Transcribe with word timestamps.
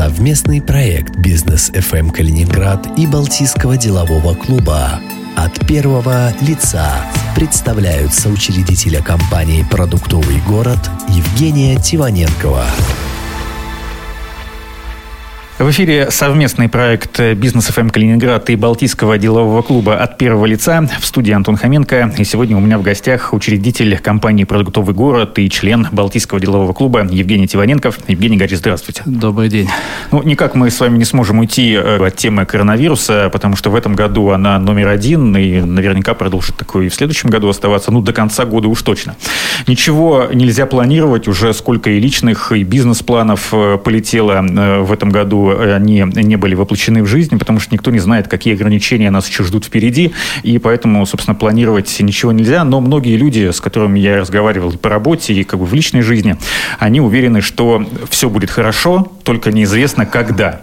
Совместный 0.00 0.62
проект 0.62 1.14
«Бизнес 1.16 1.68
FM 1.68 2.10
Калининград» 2.10 2.88
и 2.98 3.06
Балтийского 3.06 3.76
делового 3.76 4.34
клуба 4.34 4.98
от 5.36 5.66
первого 5.66 6.32
лица 6.40 6.90
представляют 7.36 8.14
соучредителя 8.14 9.02
компании 9.02 9.62
«Продуктовый 9.70 10.40
город» 10.48 10.78
Евгения 11.10 11.78
Тиваненкова. 11.78 12.64
В 15.60 15.68
эфире 15.68 16.10
совместный 16.10 16.70
проект 16.70 17.20
«Бизнес 17.36 17.66
ФМ 17.66 17.90
Калининград» 17.90 18.48
и 18.48 18.56
Балтийского 18.56 19.18
делового 19.18 19.60
клуба 19.60 19.98
от 19.98 20.16
первого 20.16 20.46
лица. 20.46 20.88
В 20.98 21.04
студии 21.04 21.32
Антон 21.34 21.56
Хоменко. 21.56 22.14
И 22.16 22.24
сегодня 22.24 22.56
у 22.56 22.60
меня 22.60 22.78
в 22.78 22.82
гостях 22.82 23.34
учредитель 23.34 23.98
компании 23.98 24.44
«Продуктовый 24.44 24.94
город» 24.94 25.38
и 25.38 25.50
член 25.50 25.86
Балтийского 25.92 26.40
делового 26.40 26.72
клуба 26.72 27.06
Евгений 27.10 27.46
Тиваненков. 27.46 27.98
Евгений 28.08 28.38
Гарри, 28.38 28.54
здравствуйте. 28.54 29.02
Добрый 29.04 29.50
день. 29.50 29.68
Ну, 30.12 30.22
никак 30.22 30.54
мы 30.54 30.70
с 30.70 30.80
вами 30.80 30.96
не 30.96 31.04
сможем 31.04 31.40
уйти 31.40 31.74
э, 31.74 32.06
от 32.06 32.16
темы 32.16 32.46
коронавируса, 32.46 33.28
потому 33.30 33.54
что 33.56 33.68
в 33.68 33.74
этом 33.74 33.94
году 33.94 34.30
она 34.30 34.58
номер 34.58 34.88
один 34.88 35.36
и 35.36 35.60
наверняка 35.60 36.14
продолжит 36.14 36.56
такой 36.56 36.86
и 36.86 36.88
в 36.88 36.94
следующем 36.94 37.28
году 37.28 37.50
оставаться, 37.50 37.90
ну, 37.90 38.00
до 38.00 38.14
конца 38.14 38.46
года 38.46 38.68
уж 38.68 38.80
точно. 38.80 39.14
Ничего 39.66 40.24
нельзя 40.32 40.64
планировать, 40.64 41.28
уже 41.28 41.52
сколько 41.52 41.90
и 41.90 42.00
личных, 42.00 42.50
и 42.50 42.62
бизнес-планов 42.64 43.50
э, 43.52 43.76
полетело 43.76 44.42
э, 44.42 44.80
в 44.80 44.90
этом 44.90 45.10
году 45.10 45.49
они 45.50 46.04
не 46.14 46.36
были 46.36 46.54
воплощены 46.54 47.02
в 47.02 47.06
жизнь, 47.06 47.38
потому 47.38 47.60
что 47.60 47.74
никто 47.74 47.90
не 47.90 47.98
знает, 47.98 48.28
какие 48.28 48.54
ограничения 48.54 49.10
нас 49.10 49.28
еще 49.28 49.44
ждут 49.44 49.64
впереди, 49.64 50.12
и 50.42 50.58
поэтому, 50.58 51.04
собственно, 51.06 51.34
планировать 51.34 51.94
ничего 52.00 52.32
нельзя. 52.32 52.64
Но 52.64 52.80
многие 52.80 53.16
люди, 53.16 53.50
с 53.50 53.60
которыми 53.60 53.98
я 53.98 54.18
разговаривал 54.18 54.70
и 54.70 54.76
по 54.76 54.88
работе, 54.88 55.34
и 55.34 55.44
как 55.44 55.60
бы 55.60 55.66
в 55.66 55.74
личной 55.74 56.02
жизни, 56.02 56.36
они 56.78 57.00
уверены, 57.00 57.40
что 57.40 57.86
все 58.08 58.28
будет 58.28 58.50
хорошо, 58.50 59.12
только 59.24 59.52
неизвестно 59.52 60.06
когда. 60.06 60.62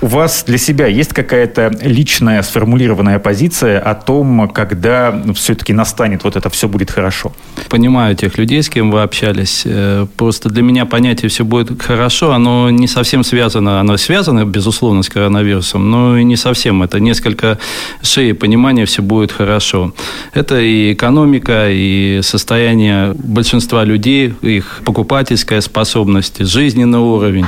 У 0.00 0.06
вас 0.06 0.44
для 0.46 0.58
себя 0.58 0.86
есть 0.86 1.12
какая-то 1.12 1.70
личная 1.82 2.42
сформулированная 2.42 3.18
позиция 3.18 3.80
о 3.80 3.94
том, 3.94 4.48
когда 4.48 5.22
все-таки 5.34 5.72
настанет 5.72 6.24
вот 6.24 6.36
это 6.36 6.50
все 6.50 6.68
будет 6.68 6.90
хорошо? 6.90 7.32
Понимаю 7.68 8.14
тех 8.16 8.38
людей, 8.38 8.62
с 8.62 8.68
кем 8.68 8.90
вы 8.90 9.02
общались. 9.02 9.62
Э, 9.64 10.06
просто 10.16 10.48
для 10.48 10.62
меня 10.62 10.86
понятие 10.86 11.28
«все 11.28 11.44
будет 11.44 11.82
хорошо», 11.82 12.32
оно 12.32 12.70
не 12.70 12.86
совсем 12.86 13.24
связано, 13.24 13.80
оно 13.80 13.96
связано 13.96 14.44
безусловно, 14.44 15.02
с 15.02 15.08
коронавирусом, 15.08 15.90
но 15.90 16.18
и 16.18 16.24
не 16.24 16.36
совсем. 16.36 16.82
Это 16.82 17.00
несколько 17.00 17.58
шеи 18.02 18.32
понимания 18.32 18.84
«все 18.84 19.02
будет 19.02 19.32
хорошо». 19.32 19.92
Это 20.32 20.60
и 20.60 20.92
экономика, 20.92 21.68
и 21.70 22.20
состояние 22.22 23.14
большинства 23.14 23.84
людей, 23.84 24.34
их 24.42 24.80
покупательская 24.84 25.60
способность, 25.60 26.44
жизненный 26.46 26.98
уровень. 26.98 27.46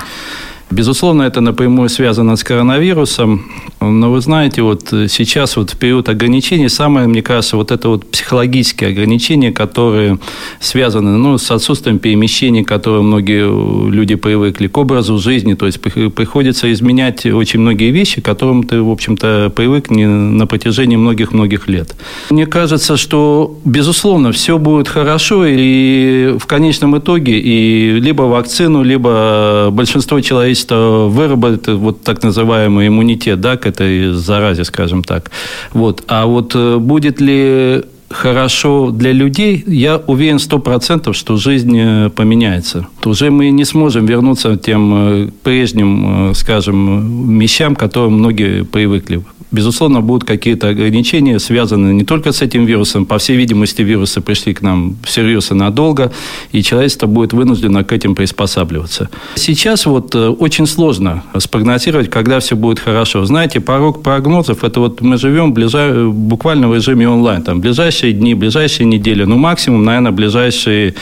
Безусловно, 0.68 1.22
это 1.22 1.40
напрямую 1.40 1.88
связано 1.88 2.34
с 2.34 2.42
коронавирусом, 2.42 3.46
но 3.80 4.10
вы 4.10 4.20
знаете, 4.20 4.62
вот 4.62 4.88
сейчас 5.08 5.56
вот 5.56 5.70
в 5.70 5.78
период 5.78 6.08
ограничений 6.08 6.68
самое, 6.68 7.06
мне 7.06 7.22
кажется, 7.22 7.56
вот 7.56 7.70
это 7.70 7.88
вот 7.88 8.10
психологические 8.10 8.90
ограничения, 8.90 9.52
которые 9.52 10.18
связаны 10.58 11.18
ну, 11.18 11.38
с 11.38 11.52
отсутствием 11.52 12.00
перемещений, 12.00 12.64
которые 12.64 13.02
многие 13.02 13.46
люди 13.90 14.16
привыкли 14.16 14.66
к 14.66 14.76
образу 14.76 15.18
жизни, 15.18 15.54
то 15.54 15.66
есть 15.66 15.80
приходится 15.80 16.72
изменять 16.72 17.24
очень 17.26 17.60
многие 17.60 17.92
вещи, 17.92 18.20
к 18.20 18.24
которым 18.24 18.64
ты, 18.64 18.82
в 18.82 18.90
общем-то, 18.90 19.52
привык 19.54 19.88
на 19.90 20.46
протяжении 20.48 20.96
многих-многих 20.96 21.68
лет. 21.68 21.94
Мне 22.30 22.46
кажется, 22.46 22.96
что, 22.96 23.56
безусловно, 23.64 24.32
все 24.32 24.58
будет 24.58 24.88
хорошо, 24.88 25.44
и 25.46 26.36
в 26.38 26.46
конечном 26.46 26.98
итоге 26.98 27.38
и 27.38 28.00
либо 28.00 28.22
вакцину, 28.22 28.82
либо 28.82 29.68
большинство 29.70 30.20
человечества 30.20 30.55
человечество 30.56 31.08
выработает 31.08 31.68
вот 31.68 32.02
так 32.02 32.22
называемый 32.22 32.88
иммунитет 32.88 33.40
да, 33.40 33.56
к 33.56 33.66
этой 33.66 34.12
заразе, 34.12 34.64
скажем 34.64 35.02
так. 35.02 35.30
Вот. 35.72 36.02
А 36.08 36.26
вот 36.26 36.52
э, 36.54 36.78
будет 36.78 37.20
ли 37.20 37.82
хорошо 38.10 38.90
для 38.90 39.12
людей, 39.12 39.64
я 39.66 40.00
уверен 40.06 40.38
сто 40.38 40.58
процентов, 40.58 41.16
что 41.16 41.36
жизнь 41.36 41.76
э, 41.76 42.10
поменяется. 42.10 42.86
То 43.00 43.10
уже 43.10 43.30
мы 43.30 43.50
не 43.50 43.64
сможем 43.64 44.06
вернуться 44.06 44.56
к 44.56 44.62
тем 44.62 44.92
э, 44.94 45.28
прежним, 45.42 46.32
скажем, 46.34 47.38
вещам, 47.38 47.74
к 47.74 47.80
которым 47.80 48.18
многие 48.18 48.64
привыкли. 48.64 49.22
Безусловно, 49.56 50.02
будут 50.02 50.28
какие-то 50.28 50.68
ограничения, 50.68 51.38
связанные 51.38 51.94
не 51.94 52.04
только 52.04 52.32
с 52.32 52.42
этим 52.42 52.66
вирусом. 52.66 53.06
По 53.06 53.16
всей 53.16 53.36
видимости, 53.38 53.80
вирусы 53.80 54.20
пришли 54.20 54.52
к 54.52 54.60
нам 54.60 54.96
всерьез 55.02 55.50
и 55.50 55.54
надолго, 55.54 56.12
и 56.52 56.62
человечество 56.62 57.06
будет 57.06 57.32
вынуждено 57.32 57.82
к 57.82 57.90
этим 57.90 58.14
приспосабливаться. 58.14 59.08
Сейчас 59.36 59.86
вот 59.86 60.14
э, 60.14 60.28
очень 60.28 60.66
сложно 60.66 61.22
спрогнозировать, 61.38 62.10
когда 62.10 62.38
все 62.38 62.54
будет 62.54 62.80
хорошо. 62.80 63.24
Знаете, 63.24 63.60
порог 63.60 64.02
прогнозов– 64.02 64.58
это 64.62 64.80
вот 64.80 65.00
мы 65.00 65.16
живем 65.16 65.54
ближай... 65.54 66.04
буквально 66.04 66.68
в 66.68 66.74
режиме 66.74 67.08
онлайн. 67.08 67.42
Там 67.42 67.60
ближайшие 67.60 68.12
дни, 68.12 68.34
ближайшие 68.34 68.86
недели, 68.86 69.24
ну, 69.24 69.38
максимум, 69.38 69.84
наверное, 69.84 70.12
ближайший 70.12 70.94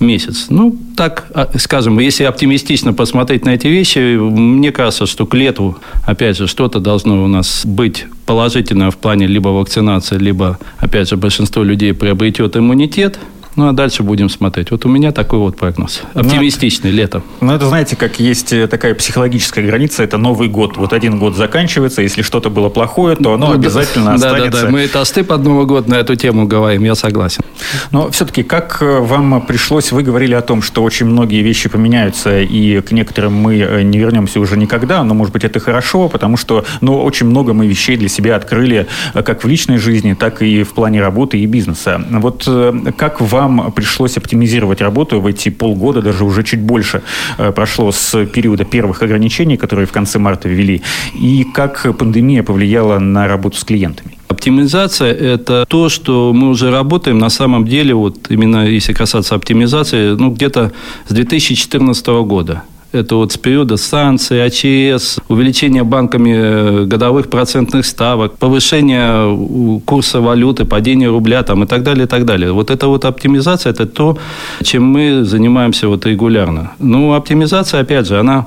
месяц. 0.00 0.46
Ну, 0.48 0.76
так, 0.96 1.26
а, 1.32 1.48
скажем, 1.58 2.00
если 2.00 2.24
оптимистично 2.24 2.92
посмотреть 2.92 3.44
на 3.44 3.54
эти 3.54 3.68
вещи, 3.68 4.16
мне 4.18 4.72
кажется, 4.72 5.06
что 5.06 5.26
к 5.26 5.34
лету, 5.34 5.76
опять 6.04 6.36
же, 6.36 6.48
что-то 6.48 6.80
должно 6.80 7.22
у 7.24 7.28
нас 7.28 7.64
быть 7.64 7.99
положительное 8.26 8.90
в 8.90 8.96
плане 8.96 9.26
либо 9.26 9.48
вакцинации, 9.48 10.18
либо, 10.18 10.58
опять 10.78 11.08
же, 11.08 11.16
большинство 11.16 11.62
людей 11.62 11.94
приобретет 11.94 12.56
иммунитет– 12.56 13.18
ну, 13.56 13.68
а 13.68 13.72
дальше 13.72 14.02
будем 14.02 14.28
смотреть. 14.28 14.70
Вот 14.70 14.84
у 14.84 14.88
меня 14.88 15.12
такой 15.12 15.38
вот 15.38 15.56
прогноз. 15.56 16.02
Ну, 16.14 16.20
Оптимистичный, 16.20 16.90
ну, 16.90 16.96
летом. 16.96 17.22
Ну, 17.40 17.52
это, 17.52 17.66
знаете, 17.66 17.96
как 17.96 18.20
есть 18.20 18.52
э, 18.52 18.66
такая 18.68 18.94
психологическая 18.94 19.66
граница, 19.66 20.02
это 20.04 20.18
Новый 20.18 20.48
год. 20.48 20.76
Вот 20.76 20.92
один 20.92 21.18
год 21.18 21.36
заканчивается, 21.36 22.02
если 22.02 22.22
что-то 22.22 22.48
было 22.50 22.68
плохое, 22.68 23.16
то 23.16 23.34
оно 23.34 23.48
ну, 23.48 23.54
обязательно 23.54 24.06
да, 24.06 24.14
останется. 24.14 24.50
Да, 24.50 24.58
да, 24.58 24.66
да. 24.66 24.70
Мы 24.70 24.86
тосты 24.86 25.24
под 25.24 25.42
Новый 25.42 25.66
год 25.66 25.88
на 25.88 25.96
эту 25.96 26.14
тему 26.14 26.46
говорим, 26.46 26.84
я 26.84 26.94
согласен. 26.94 27.42
Но 27.90 28.10
все-таки, 28.10 28.42
как 28.42 28.78
э, 28.80 28.98
вам 29.00 29.40
пришлось, 29.42 29.90
вы 29.90 30.02
говорили 30.02 30.34
о 30.34 30.42
том, 30.42 30.62
что 30.62 30.82
очень 30.82 31.06
многие 31.06 31.42
вещи 31.42 31.68
поменяются, 31.68 32.40
и 32.40 32.80
к 32.80 32.92
некоторым 32.92 33.34
мы 33.34 33.58
э, 33.58 33.82
не 33.82 33.98
вернемся 33.98 34.38
уже 34.38 34.56
никогда, 34.56 35.02
но, 35.02 35.14
может 35.14 35.32
быть, 35.32 35.44
это 35.44 35.58
хорошо, 35.58 36.08
потому 36.08 36.36
что, 36.36 36.64
ну, 36.80 37.02
очень 37.02 37.26
много 37.26 37.52
мы 37.52 37.66
вещей 37.66 37.96
для 37.96 38.08
себя 38.08 38.36
открыли, 38.36 38.86
как 39.12 39.42
в 39.42 39.48
личной 39.48 39.78
жизни, 39.78 40.14
так 40.14 40.40
и 40.42 40.62
в 40.62 40.72
плане 40.72 41.00
работы 41.00 41.38
и 41.38 41.46
бизнеса. 41.46 42.00
Вот 42.10 42.48
как 42.96 43.20
вам 43.20 43.39
вам 43.40 43.72
пришлось 43.72 44.16
оптимизировать 44.16 44.80
работу 44.80 45.20
в 45.20 45.26
эти 45.26 45.50
полгода, 45.50 46.02
даже 46.02 46.24
уже 46.24 46.42
чуть 46.42 46.60
больше 46.60 47.02
э, 47.38 47.52
прошло 47.52 47.92
с 47.92 48.26
периода 48.26 48.64
первых 48.64 49.02
ограничений, 49.02 49.56
которые 49.56 49.86
в 49.86 49.92
конце 49.92 50.18
марта 50.18 50.48
ввели, 50.48 50.82
и 51.14 51.44
как 51.54 51.96
пандемия 51.98 52.42
повлияла 52.42 52.98
на 52.98 53.28
работу 53.28 53.56
с 53.56 53.64
клиентами? 53.64 54.16
Оптимизация– 54.28 55.12
это 55.34 55.64
то, 55.68 55.88
что 55.88 56.32
мы 56.32 56.48
уже 56.50 56.70
работаем 56.70 57.18
на 57.18 57.30
самом 57.30 57.64
деле, 57.66 57.94
вот 57.94 58.30
именно 58.30 58.66
если 58.66 58.92
касаться 58.92 59.34
оптимизации, 59.34 60.16
ну, 60.16 60.30
где-то 60.30 60.72
с 61.08 61.12
2014 61.12 62.06
года. 62.24 62.62
Это 62.92 63.14
вот 63.14 63.32
с 63.32 63.36
периода 63.36 63.76
санкций, 63.76 64.44
АЧС, 64.44 65.20
увеличение 65.28 65.84
банками 65.84 66.32
э, 66.34 66.84
годовых 66.86 67.30
процентных 67.30 67.86
ставок, 67.86 68.36
повышение 68.36 69.80
курса 69.84 70.20
валюты, 70.20 70.64
падение 70.64 71.08
рубля 71.08 71.44
там, 71.44 71.62
и 71.62 71.66
так 71.66 71.84
далее, 71.84 72.04
и 72.04 72.08
так 72.08 72.24
далее. 72.24 72.52
Вот 72.52 72.70
эта 72.70 72.88
вот 72.88 73.04
оптимизация– 73.04 73.70
это 73.72 73.86
то, 73.86 74.18
чем 74.64 74.84
мы 74.84 75.24
занимаемся 75.24 75.86
вот 75.86 76.04
регулярно. 76.04 76.72
Ну, 76.80 77.14
оптимизация, 77.14 77.80
опять 77.80 78.08
же, 78.08 78.18
она 78.18 78.46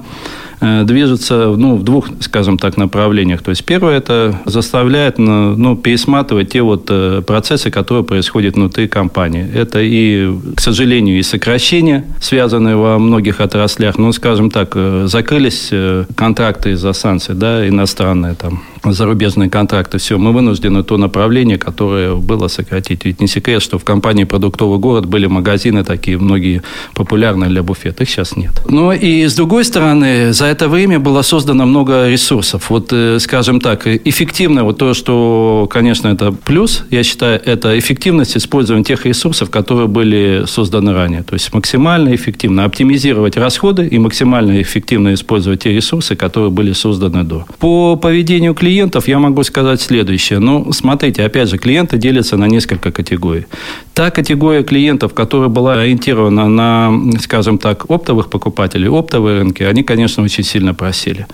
движется 0.60 1.54
ну, 1.58 1.76
в 1.76 1.84
двух, 1.84 2.08
скажем 2.20 2.58
так, 2.58 2.78
направлениях. 2.78 3.42
То 3.42 3.50
есть 3.50 3.66
первое 3.66 3.98
это 3.98 4.40
заставляет 4.46 5.18
ну, 5.18 5.76
пересматривать 5.76 6.50
те 6.50 6.62
вот 6.62 6.88
э, 6.90 7.22
процессы, 7.26 7.72
которые 7.72 8.04
происходят 8.04 8.56
внутри 8.56 8.88
компании. 8.88 9.48
Это 9.54 9.80
и, 9.82 10.30
к 10.56 10.60
сожалению, 10.60 11.20
и 11.20 11.24
сокращения, 11.24 12.06
связанные 12.20 12.76
во 12.76 13.00
многих 13.00 13.42
отраслях. 13.42 13.98
Ну, 13.98 14.12
скажем 14.14 14.50
так, 14.50 14.72
э, 14.76 15.06
закрылись 15.08 15.72
контракты 16.16 16.72
из-за 16.72 16.94
санкций, 16.94 17.36
да, 17.36 17.68
иностранные 17.68 18.36
там 18.36 18.64
зарубежные 18.92 19.50
контракты, 19.50 19.98
все, 19.98 20.18
мы 20.18 20.32
вынуждены 20.34 20.84
то 20.84 20.98
направление, 20.98 21.58
которое 21.58 22.16
было 22.16 22.48
сократить. 22.48 23.06
Ведь 23.06 23.22
не 23.22 23.28
секрет, 23.28 23.62
что 23.62 23.78
в 23.78 23.84
компании 23.84 24.24
«Продуктовый 24.26 24.80
город» 24.80 25.06
были 25.06 25.28
магазины 25.28 25.84
такие, 25.84 26.18
многие 26.18 26.62
популярные 26.96 27.50
для 27.50 27.64
буфета, 27.64 28.04
их 28.04 28.10
сейчас 28.10 28.36
нет. 28.36 28.52
Но 28.68 28.94
и 28.94 29.26
с 29.26 29.36
другой 29.36 29.66
стороны, 29.66 30.34
за 30.34 30.46
это 30.46 30.68
время 30.68 31.00
было 31.00 31.22
создано 31.22 31.66
много 31.66 32.10
ресурсов. 32.10 32.70
Вот, 32.70 32.90
э, 32.92 33.20
скажем 33.20 33.60
так, 33.60 33.88
эффективно, 33.88 34.64
вот 34.64 34.78
то, 34.78 34.94
что, 34.94 35.68
конечно, 35.72 36.08
это 36.08 36.32
плюс, 36.32 36.84
я 36.90 37.04
считаю, 37.04 37.42
это 37.46 37.78
эффективность 37.78 38.38
использования 38.38 38.84
тех 38.84 39.06
ресурсов, 39.06 39.50
которые 39.50 39.88
были 39.88 40.44
созданы 40.48 40.94
ранее. 40.94 41.24
То 41.24 41.34
есть 41.34 41.54
максимально 41.54 42.14
эффективно 42.16 42.66
оптимизировать 42.66 43.38
расходы 43.38 43.88
и 43.88 44.00
максимально 44.00 44.62
эффективно 44.62 45.14
использовать 45.14 45.64
те 45.64 45.72
ресурсы, 45.72 46.16
которые 46.16 46.50
были 46.52 46.74
созданы 46.74 47.24
до. 47.24 47.46
По 47.60 47.96
поведению 47.96 48.54
клиентов 48.54 48.73
клиентов 48.74 49.08
я 49.08 49.20
могу 49.20 49.44
сказать 49.44 49.82
следующее. 49.82 50.40
Ну, 50.40 50.74
смотрите, 50.74 51.24
опять 51.24 51.50
же, 51.50 51.58
клиенты 51.58 51.98
делятся 51.98 52.38
на 52.38 52.48
несколько 52.48 52.92
категорий. 52.92 53.46
Та 53.94 54.10
категория 54.10 54.64
клиентов, 54.64 55.14
которая 55.14 55.50
была 55.50 55.74
ориентирована 55.74 56.48
на, 56.50 56.92
скажем 57.20 57.58
так, 57.58 57.86
оптовых 57.92 58.30
покупателей, 58.30 58.90
оптовые 58.90 59.38
рынки, 59.40 59.62
они, 59.62 59.84
конечно, 59.84 60.24
очень 60.24 60.44
сильно 60.44 60.74
просели. 60.74 61.28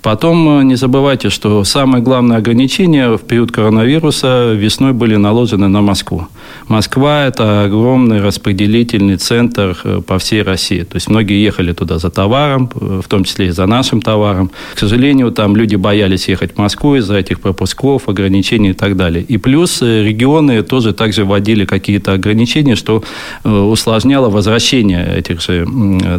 Потом 0.00 0.60
э, 0.60 0.64
не 0.64 0.76
забывайте, 0.76 1.28
что 1.28 1.64
самое 1.64 2.02
главное 2.02 2.38
ограничение 2.38 3.18
в 3.18 3.20
период 3.20 3.52
коронавируса 3.52 4.54
весной 4.54 4.92
были 4.92 5.16
наложены 5.16 5.68
на 5.68 5.82
Москву. 5.82 6.26
Москва– 6.68 7.26
это 7.28 7.64
огромный 7.64 8.22
распределительный 8.22 9.16
центр 9.16 9.76
э, 9.84 10.00
по 10.06 10.18
всей 10.18 10.42
России. 10.42 10.84
То 10.84 10.96
есть 10.96 11.10
многие 11.10 11.44
ехали 11.44 11.74
туда 11.74 11.98
за 11.98 12.08
товаром, 12.08 12.70
э, 12.74 13.00
в 13.04 13.08
том 13.08 13.24
числе 13.24 13.46
и 13.46 13.50
за 13.50 13.66
нашим 13.66 14.00
товаром. 14.00 14.50
К 14.74 14.78
сожалению, 14.78 15.30
там 15.32 15.54
люди 15.54 15.76
боялись 15.76 16.28
ехать 16.28 16.54
в 16.54 16.58
Москву 16.58 16.77
из-за 16.84 17.16
этих 17.16 17.40
пропусков, 17.40 18.08
ограничений 18.08 18.70
и 18.70 18.74
так 18.74 18.96
далее. 18.96 19.22
И 19.22 19.36
плюс 19.36 19.82
регионы 19.82 20.62
тоже 20.62 20.92
также 20.92 21.24
вводили 21.24 21.64
какие-то 21.64 22.12
ограничения, 22.12 22.76
что 22.76 23.02
усложняло 23.44 24.30
возвращение 24.30 25.16
этих 25.16 25.40
же 25.40 25.66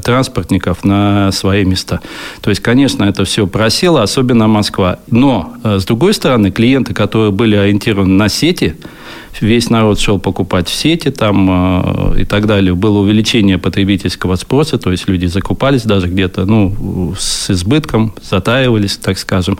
транспортников 0.03 0.83
на 0.83 1.31
свои 1.31 1.65
места. 1.65 2.01
То 2.41 2.50
есть, 2.50 2.61
конечно, 2.61 3.03
это 3.03 3.23
все 3.25 3.47
просела, 3.47 4.03
особенно 4.03 4.47
Москва. 4.47 5.00
Но, 5.09 5.53
э, 5.63 5.79
с 5.79 5.85
другой 5.85 6.13
стороны, 6.13 6.51
клиенты, 6.51 6.94
которые 6.94 7.31
были 7.31 7.56
ориентированы 7.56 8.13
на 8.13 8.29
сети, 8.29 8.75
весь 9.42 9.70
народ 9.70 10.00
шел 10.00 10.20
покупать 10.20 10.68
в 10.68 10.74
сети 10.74 11.12
там 11.12 12.16
э, 12.16 12.22
и 12.22 12.26
так 12.26 12.46
далее. 12.46 12.74
Было 12.74 13.00
увеличение 13.00 13.58
потребительского 13.58 14.36
спроса, 14.36 14.78
то 14.78 14.92
есть 14.92 15.08
люди 15.08 15.26
закупались 15.28 15.84
даже 15.84 16.08
где-то 16.08 16.46
ну, 16.46 17.14
с 17.18 17.50
избытком, 17.50 18.14
затаивались, 18.22 18.98
так 18.98 19.18
скажем. 19.18 19.60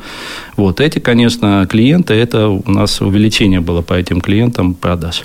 Вот 0.56 0.82
эти, 0.82 1.00
конечно, 1.00 1.66
клиенты, 1.70 2.14
это 2.14 2.50
у 2.50 2.72
нас 2.72 3.02
увеличение 3.02 3.62
было 3.62 3.82
по 3.82 3.94
этим 3.94 4.22
клиентам 4.22 4.74
продаж. 4.74 5.24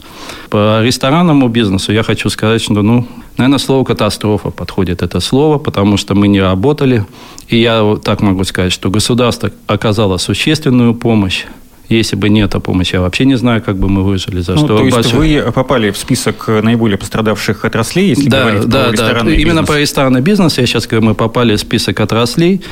По 0.50 0.82
ресторанному 0.82 1.48
бизнесу 1.48 1.92
я 1.92 2.02
хочу 2.02 2.30
сказать, 2.30 2.62
что, 2.62 2.82
ну, 2.82 3.06
наверное, 3.36 3.58
слово 3.58 3.84
«катастрофа» 3.84 4.50
подходит 4.50 5.02
это 5.02 5.20
слово, 5.20 5.58
потому 5.58 5.96
что 5.96 6.14
мы 6.14 6.28
не 6.28 6.40
работали. 6.40 7.04
И 7.48 7.58
я 7.58 7.96
так 8.02 8.20
могу 8.20 8.44
сказать, 8.44 8.72
что 8.72 8.90
государство 8.90 9.50
оказало 9.66 10.18
существенную 10.18 10.94
помощь 10.94 11.44
если 11.88 12.16
бы 12.16 12.28
не 12.28 12.40
эта 12.40 12.60
помощь, 12.60 12.92
я 12.92 13.00
вообще 13.00 13.24
не 13.24 13.36
знаю, 13.36 13.62
как 13.62 13.76
бы 13.76 13.88
мы 13.88 14.02
выжили. 14.02 14.40
За 14.40 14.52
ну, 14.52 14.58
что 14.58 14.78
то 14.78 14.84
есть 14.84 14.94
большое... 14.94 15.44
вы 15.44 15.52
попали 15.52 15.90
в 15.90 15.96
список 15.96 16.48
наиболее 16.48 16.98
пострадавших 16.98 17.64
отраслей, 17.64 18.08
если 18.08 18.28
да, 18.28 18.42
говорить 18.42 18.64
да, 18.66 18.84
про 18.84 18.92
ресторанный 18.92 19.32
да. 19.32 19.36
бизнес? 19.36 19.52
Именно 19.52 19.64
по 19.64 19.78
ресторанный 19.78 20.20
бизнес 20.20 20.58
я 20.58 20.66
сейчас 20.66 20.86
говорю, 20.86 21.06
мы 21.06 21.14
попали 21.14 21.56
в 21.56 21.60
список 21.60 22.00
отраслей. 22.00 22.62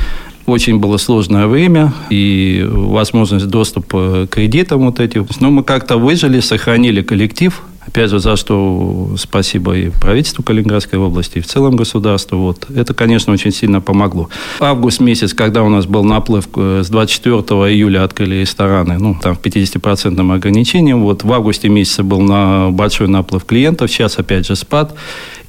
Очень 0.45 0.79
было 0.79 0.97
сложное 0.97 1.47
время 1.47 1.93
и 2.09 2.65
возможность 2.69 3.47
доступа 3.47 4.27
к 4.29 4.33
кредитам 4.33 4.85
вот 4.85 4.99
этим. 4.99 5.25
Но 5.39 5.51
мы 5.51 5.63
как-то 5.63 5.97
выжили, 5.97 6.39
сохранили 6.41 7.01
коллектив– 7.01 7.61
Опять 7.87 8.09
же, 8.09 8.19
за 8.19 8.35
что 8.35 9.15
спасибо 9.17 9.75
и 9.77 9.89
правительству 9.89 10.43
Калининградской 10.43 10.99
области, 10.99 11.39
и 11.39 11.41
в 11.41 11.47
целом 11.47 11.75
государству. 11.75 12.37
Вот. 12.37 12.67
Это, 12.75 12.93
конечно, 12.93 13.33
очень 13.33 13.51
сильно 13.51 13.81
помогло. 13.81 14.29
Август 14.59 14.99
месяц, 14.99 15.33
когда 15.33 15.63
у 15.63 15.69
нас 15.69 15.85
был 15.85 16.03
наплыв, 16.03 16.47
э, 16.55 16.81
с 16.83 16.89
24 16.89 17.39
июля 17.73 18.03
открыли 18.03 18.35
рестораны, 18.35 18.97
ну, 18.97 19.17
там, 19.21 19.35
в 19.35 19.39
50% 19.39 20.33
ограничением. 20.33 21.01
Вот 21.01 21.23
в 21.23 21.33
августе 21.33 21.69
месяце 21.69 22.03
был 22.03 22.21
на 22.21 22.69
большой 22.71 23.07
наплыв 23.07 23.45
клиентов, 23.45 23.91
сейчас, 23.91 24.17
опять 24.17 24.47
же, 24.47 24.55
спад. 24.55 24.95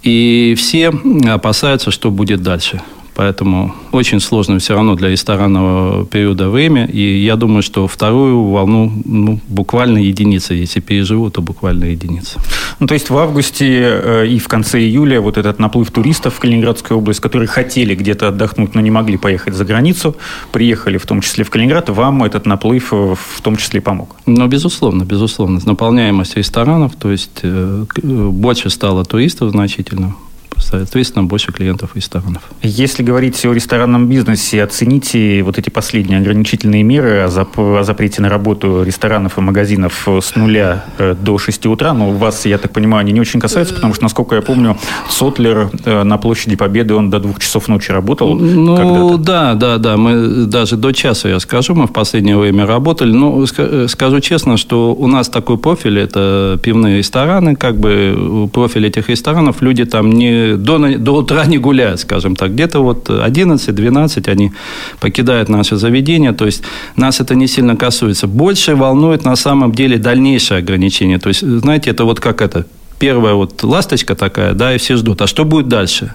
И 0.03 0.55
все 0.59 0.93
опасаются, 1.27 1.91
что 1.91 2.11
будет 2.11 2.43
дальше. 2.43 2.83
Поэтому 3.15 3.75
очень 3.93 4.21
сложно 4.21 4.59
все 4.59 4.75
равно 4.75 4.97
для 4.97 5.09
ресторанного 5.09 6.05
периода 6.05 6.51
время. 6.51 6.87
И 6.87 7.25
я 7.25 7.37
думаю, 7.37 7.63
что 7.63 7.87
вторую 7.87 8.43
волну 8.45 8.93
ну, 9.05 9.41
буквально 9.49 9.99
единица. 9.99 10.55
Если 10.55 10.81
переживу, 10.81 11.31
то 11.31 11.41
буквально 11.41 11.85
единица. 11.85 12.41
Ну, 12.81 12.87
то 12.87 12.95
есть 12.95 13.11
в 13.11 13.17
августе 13.17 13.67
э, 13.67 14.27
и 14.27 14.39
в 14.39 14.49
конце 14.49 14.81
июля 14.81 15.21
вот 15.21 15.39
этот 15.39 15.61
наплыв 15.61 15.91
туристов 15.91 16.35
в 16.35 16.41
Калининградскую 16.41 16.99
область, 16.99 17.21
которые 17.21 17.47
хотели 17.47 17.95
где-то 17.95 18.29
отдохнуть, 18.29 18.75
но 18.75 18.81
не 18.81 18.91
могли 18.91 19.17
поехать 19.17 19.55
за 19.55 19.65
границу, 19.65 20.17
приехали 20.51 20.99
в 20.99 21.07
том 21.07 21.21
числе 21.21 21.45
в 21.45 21.51
Калининград, 21.51 21.89
вам 21.91 22.25
этот 22.25 22.47
наплыв 22.47 22.93
э, 22.93 23.15
в 23.15 23.41
том 23.43 23.57
числе 23.57 23.81
помог? 23.81 24.17
Ну, 24.27 24.47
безусловно, 24.49 25.05
безусловно. 25.05 25.61
Наполняемость 25.65 26.37
ресторанов, 26.37 26.97
то 26.97 27.13
есть 27.13 27.41
э, 27.43 27.85
больше 28.03 28.71
стало 28.71 29.05
туристов 29.05 29.51
значительно 29.51 30.17
соответственно, 30.59 31.25
больше 31.25 31.53
клиентов 31.53 31.91
ресторанов. 31.95 32.43
Если 32.63 33.03
говорить 33.03 33.45
о 33.45 33.53
ресторанном 33.53 34.09
бизнесе, 34.09 34.63
оцените 34.63 35.43
вот 35.43 35.59
эти 35.59 35.71
последние 35.71 36.19
ограничительные 36.21 36.83
меры 36.83 37.21
о, 37.21 37.29
зап 37.29 37.59
о 37.59 37.83
запрете 37.83 38.23
на 38.23 38.29
работу 38.29 38.83
ресторанов 38.83 39.39
и 39.39 39.41
магазинов 39.41 40.07
с 40.07 40.37
нуля 40.37 40.85
э, 40.99 41.15
до 41.15 41.39
6 41.39 41.67
утра. 41.67 41.93
Но 41.93 42.07
ну, 42.07 42.19
вас, 42.19 42.47
я 42.47 42.59
так 42.59 42.73
понимаю, 42.73 43.01
они 43.01 43.13
не 43.13 43.21
очень 43.21 43.41
касаются, 43.41 43.75
потому 43.75 43.95
что, 43.95 44.05
насколько 44.05 44.35
я 44.35 44.43
помню, 44.43 44.77
Сотлер 45.09 45.71
э, 45.85 46.03
на 46.03 46.19
площади 46.19 46.57
Победы, 46.57 46.95
он 46.95 47.11
до 47.11 47.21
двух 47.21 47.41
часов 47.41 47.69
ночи 47.69 47.93
работал. 47.93 48.35
Ну, 48.35 49.19
да, 49.19 49.55
да, 49.55 49.79
да. 49.79 49.97
Мы 49.97 50.47
даже 50.47 50.77
до 50.77 50.93
часа, 50.93 51.29
я 51.29 51.41
скажу, 51.41 51.75
мы 51.75 51.87
в 51.87 51.93
последнее 51.93 52.37
время 52.37 52.67
работали. 52.67 53.13
Ну, 53.13 53.47
скажу 53.47 54.21
честно, 54.21 54.57
что 54.57 54.95
у 54.95 55.07
нас 55.07 55.29
такой 55.29 55.59
профиль, 55.59 55.99
это 55.99 56.59
пивные 56.63 56.99
рестораны, 56.99 57.57
как 57.57 57.79
бы 57.79 58.49
профиль 58.53 58.87
этих 58.87 59.09
ресторанов, 59.09 59.63
люди 59.63 59.85
там 59.85 60.13
не 60.13 60.54
до, 60.57 60.99
до 60.99 61.13
утра 61.13 61.47
не 61.47 61.59
гуляют, 61.59 62.01
скажем 62.01 62.37
так. 62.37 62.53
Где-то 62.53 62.81
вот 62.81 63.09
11-12 63.09 64.31
они 64.31 64.53
покидают 65.01 65.49
наше 65.49 65.77
заведение. 65.77 66.33
То 66.33 66.47
есть 66.47 66.63
нас 66.97 67.21
это 67.21 67.35
не 67.35 67.47
сильно 67.47 67.77
касается. 67.77 68.27
Больше 68.27 68.75
волнует 68.75 69.25
на 69.25 69.37
самом 69.37 69.73
деле 69.73 69.99
дальнейшее 69.99 70.59
ограничение. 70.59 71.19
То 71.19 71.29
есть, 71.29 71.41
знаете, 71.41 71.91
это 71.91 72.05
вот 72.05 72.21
как 72.21 72.43
это 72.43 72.67
первая 72.99 73.35
вот 73.35 73.63
ласточка 73.63 74.15
такая, 74.15 74.55
да, 74.55 74.75
и 74.75 74.79
все 74.79 74.97
ждут. 74.97 75.23
А 75.23 75.27
что 75.27 75.45
будет 75.45 75.69
дальше? 75.69 76.15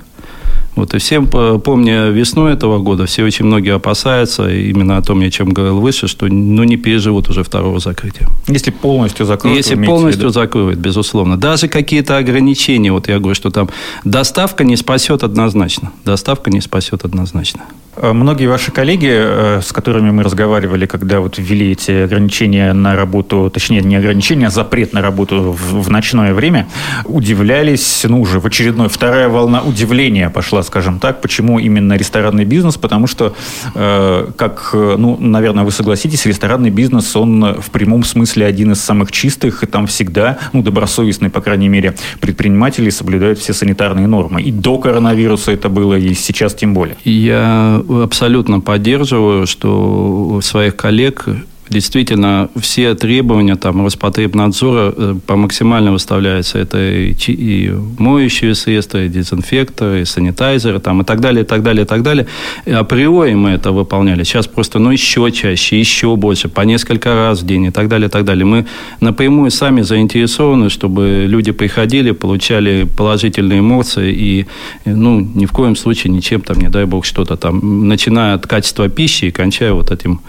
Вот, 0.79 0.93
и 0.93 0.97
всем, 0.97 1.27
помня 1.27 2.07
весну 2.07 2.47
этого 2.47 2.79
года, 2.79 3.05
все 3.05 3.25
очень 3.25 3.45
многие 3.45 3.75
опасаются, 3.75 4.49
именно 4.49 4.95
о 4.95 5.01
том, 5.01 5.19
о 5.19 5.29
чем 5.29 5.49
говорил 5.49 5.81
выше, 5.81 6.07
что 6.07 6.27
ну, 6.27 6.63
не 6.63 6.77
переживут 6.77 7.29
уже 7.29 7.43
второго 7.43 7.79
закрытия. 7.79 8.29
Если 8.47 8.71
полностью 8.71 9.25
закроют. 9.25 9.57
Если 9.57 9.75
полностью 9.75 10.29
закроют, 10.29 10.79
безусловно. 10.79 11.37
Даже 11.37 11.67
какие-то 11.67 12.15
ограничения, 12.15 12.93
вот 12.93 13.09
я 13.09 13.19
говорю, 13.19 13.35
что 13.35 13.49
там 13.49 13.69
доставка 14.05 14.63
не 14.63 14.77
спасет 14.77 15.23
однозначно. 15.23 15.91
Доставка 16.05 16.49
не 16.49 16.61
спасет 16.61 17.03
однозначно. 17.03 17.63
Э, 18.01 18.13
многие 18.13 18.47
ваши 18.47 18.71
коллеги, 18.71 19.11
э, 19.11 19.61
с 19.61 19.71
которыми 19.73 20.11
мы 20.11 20.23
разговаривали, 20.23 20.85
когда 20.85 21.19
вот 21.19 21.37
ввели 21.37 21.71
эти 21.71 21.91
ограничения 21.91 22.73
на 22.73 22.95
работу, 22.95 23.49
точнее, 23.53 23.81
не 23.81 23.97
ограничения, 23.97 24.47
а 24.47 24.49
запрет 24.49 24.93
на 24.93 25.01
работу 25.01 25.51
в, 25.51 25.83
в 25.83 25.89
ночное 25.89 26.33
время, 26.33 26.67
удивлялись, 27.05 28.05
ну, 28.07 28.21
уже 28.21 28.39
в 28.39 28.45
очередной, 28.45 28.87
вторая 28.87 29.27
волна 29.27 29.61
удивления 29.61 30.29
пошла, 30.29 30.63
скажем 30.69 30.99
так, 30.99 31.21
почему 31.21 31.59
именно 31.59 31.97
ресторанный 31.97 32.45
бизнес, 32.45 32.77
потому 32.77 33.07
что, 33.07 33.33
э, 33.75 34.27
как, 34.37 34.69
ну, 34.73 35.17
наверное, 35.19 35.63
вы 35.63 35.71
согласитесь, 35.71 36.25
ресторанный 36.25 36.69
бизнес, 36.69 37.15
он 37.15 37.59
в 37.59 37.69
прямом 37.71 38.03
смысле 38.03 38.45
один 38.45 38.71
из 38.71 38.79
самых 38.79 39.11
чистых, 39.11 39.63
и 39.63 39.65
там 39.65 39.87
всегда, 39.87 40.37
ну, 40.53 40.61
добросовестные, 40.61 41.29
по 41.29 41.41
крайней 41.41 41.69
мере, 41.69 41.95
предприниматели 42.21 42.89
соблюдают 42.91 43.39
все 43.39 43.53
санитарные 43.53 44.07
нормы. 44.07 44.41
И 44.41 44.51
до 44.51 44.77
коронавируса 44.77 45.51
это 45.51 45.69
было, 45.69 45.95
и 45.95 46.13
сейчас 46.13 46.53
тем 46.53 46.73
более. 46.73 46.95
Я 47.03 47.81
абсолютно 48.03 48.59
поддерживаю, 48.61 49.47
что 49.47 50.39
своих 50.43 50.75
коллег 50.75 51.25
действительно 51.69 52.49
все 52.59 52.95
требования 52.95 53.55
там 53.55 53.83
Роспотребнадзора 53.83 54.93
э, 54.95 55.15
по 55.25 55.35
максимально 55.35 55.91
выставляются. 55.91 56.57
Это 56.57 56.77
и, 56.79 57.13
и 57.27 57.71
моющие 57.97 58.55
средства, 58.55 59.03
и 59.03 59.09
дезинфекторы, 59.09 60.01
и 60.01 60.05
санитайзеры 60.05 60.79
там, 60.79 61.01
и 61.01 61.05
так 61.05 61.19
далее, 61.19 61.43
и 61.43 61.45
так 61.45 61.63
далее, 61.63 61.83
и 61.83 61.87
так 61.87 62.01
далее. 62.01 62.27
И 62.65 62.71
априори 62.71 63.33
мы 63.35 63.51
это 63.51 63.71
выполняли. 63.71 64.23
Сейчас 64.23 64.47
просто 64.47 64.79
ну, 64.79 64.91
еще 64.91 65.31
чаще, 65.31 65.79
еще 65.79 66.15
больше, 66.15 66.49
по 66.49 66.61
несколько 66.61 67.13
раз 67.15 67.41
в 67.41 67.45
день 67.45 67.65
и 67.65 67.71
так 67.71 67.87
далее, 67.87 68.07
и 68.07 68.11
так 68.11 68.25
далее. 68.25 68.45
Мы 68.45 68.65
напрямую 68.99 69.51
сами 69.51 69.81
заинтересованы, 69.81 70.69
чтобы 70.69 71.25
люди 71.27 71.51
приходили, 71.51 72.11
получали 72.11 72.87
положительные 72.97 73.59
эмоции 73.59 74.13
и 74.13 74.45
ну, 74.85 75.19
ни 75.19 75.45
в 75.45 75.51
коем 75.51 75.75
случае 75.75 76.11
ничем 76.13 76.41
там, 76.41 76.57
не 76.57 76.69
дай 76.69 76.85
бог, 76.85 77.05
что-то 77.05 77.37
там, 77.37 77.87
начиная 77.87 78.35
от 78.35 78.47
качества 78.47 78.89
пищи 78.89 79.25
и 79.25 79.31
кончая 79.31 79.73
вот 79.73 79.91
этим 79.91 80.21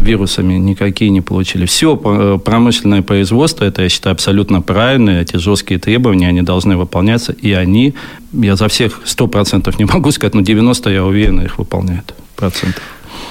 вирусами 0.00 0.54
никакие 0.54 1.10
не 1.10 1.20
получили. 1.20 1.66
Все 1.66 2.00
э, 2.02 2.38
промышленное 2.44 3.02
производство, 3.02 3.64
это, 3.64 3.82
я 3.82 3.88
считаю, 3.88 4.14
абсолютно 4.14 4.60
правильно. 4.60 5.10
Эти 5.10 5.36
жесткие 5.36 5.80
требования, 5.80 6.28
они 6.28 6.42
должны 6.42 6.76
выполняться. 6.76 7.32
И 7.32 7.52
они, 7.52 7.94
я 8.32 8.56
за 8.56 8.68
всех 8.68 9.00
100% 9.04 9.74
не 9.78 9.84
могу 9.84 10.10
сказать, 10.10 10.34
но 10.34 10.40
90% 10.40 10.92
я 10.92 11.04
уверен, 11.04 11.40
их 11.40 11.58
выполняют. 11.58 12.14
Процентов. 12.36 12.82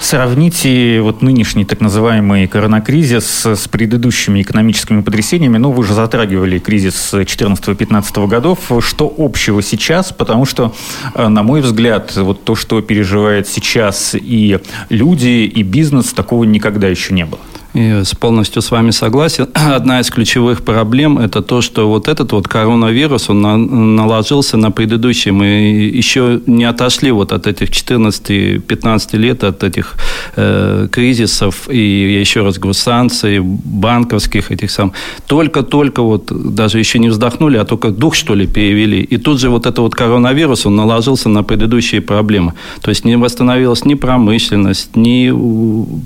Сравните 0.10 1.02
вот 1.02 1.22
нынешний 1.22 1.66
так 1.66 1.82
называемый 1.82 2.48
коронакризис 2.48 3.46
с 3.46 3.68
предыдущими 3.68 4.42
экономическими 4.42 5.02
потрясениями. 5.02 5.58
Ну, 5.58 5.72
вы 5.72 5.84
же 5.84 5.94
затрагивали 5.94 6.60
кризис 6.60 7.14
14-15 7.14 8.28
годов. 8.28 8.72
Что 8.80 9.14
общего 9.18 9.62
сейчас? 9.62 10.14
Потому 10.14 10.46
что, 10.46 10.74
э, 11.14 11.28
на 11.28 11.44
мой 11.44 11.60
взгляд, 11.60 12.16
вот 12.16 12.46
то, 12.46 12.56
что 12.56 12.82
переживает 12.82 13.50
сейчас 13.50 14.16
и 14.18 14.60
люди, 14.88 15.44
и 15.44 15.62
бизнес, 15.62 16.14
такого 16.14 16.46
никогда 16.46 16.88
еще 16.88 17.14
не 17.14 17.26
было. 17.26 17.42
И 17.74 18.04
полностью 18.20 18.62
с 18.62 18.72
вами 18.72 18.92
согласен. 18.92 19.48
Одна 19.54 20.00
из 20.00 20.10
ключевых 20.10 20.64
проблем– 20.64 21.18
это 21.20 21.42
то, 21.42 21.62
что 21.62 21.88
вот 21.88 22.08
этот 22.08 22.32
вот 22.32 22.48
коронавирус, 22.48 23.30
он 23.30 23.42
на, 23.42 23.58
наложился 23.58 24.58
на 24.58 24.72
предыдущие. 24.72 25.34
Мы 25.34 25.46
еще 25.46 26.42
не 26.48 26.66
отошли 26.66 27.12
вот 27.12 27.32
от 27.32 27.48
этих 27.48 27.70
14-15 27.70 29.18
лет, 29.18 29.44
от 29.44 29.64
этих 29.64 29.96
э, 30.36 30.88
кризисов 30.92 31.70
и, 31.70 32.14
я 32.14 32.20
еще 32.20 32.44
раз 32.44 32.58
говорю, 32.58 32.74
санкций, 32.74 33.40
банковских 33.40 34.52
этих 34.52 34.72
сам. 34.72 34.94
Только-только 35.28 36.02
вот, 36.02 36.32
даже 36.56 36.80
еще 36.80 37.00
не 37.00 37.10
вздохнули, 37.10 37.58
а 37.58 37.66
только 37.66 37.90
дух, 37.92 38.16
что 38.16 38.36
ли, 38.36 38.48
перевели. 38.48 39.02
И 39.02 39.18
тут 39.18 39.40
же 39.40 39.50
вот 39.50 39.66
этот 39.66 39.80
вот 39.80 39.96
коронавирус, 39.96 40.66
он 40.66 40.76
наложился 40.76 41.30
на 41.30 41.44
предыдущие 41.44 42.02
проблемы. 42.02 42.54
То 42.82 42.90
есть 42.90 43.06
не 43.06 43.18
восстановилась 43.18 43.86
ни 43.86 43.96
промышленность, 43.96 44.96
ни 44.96 45.34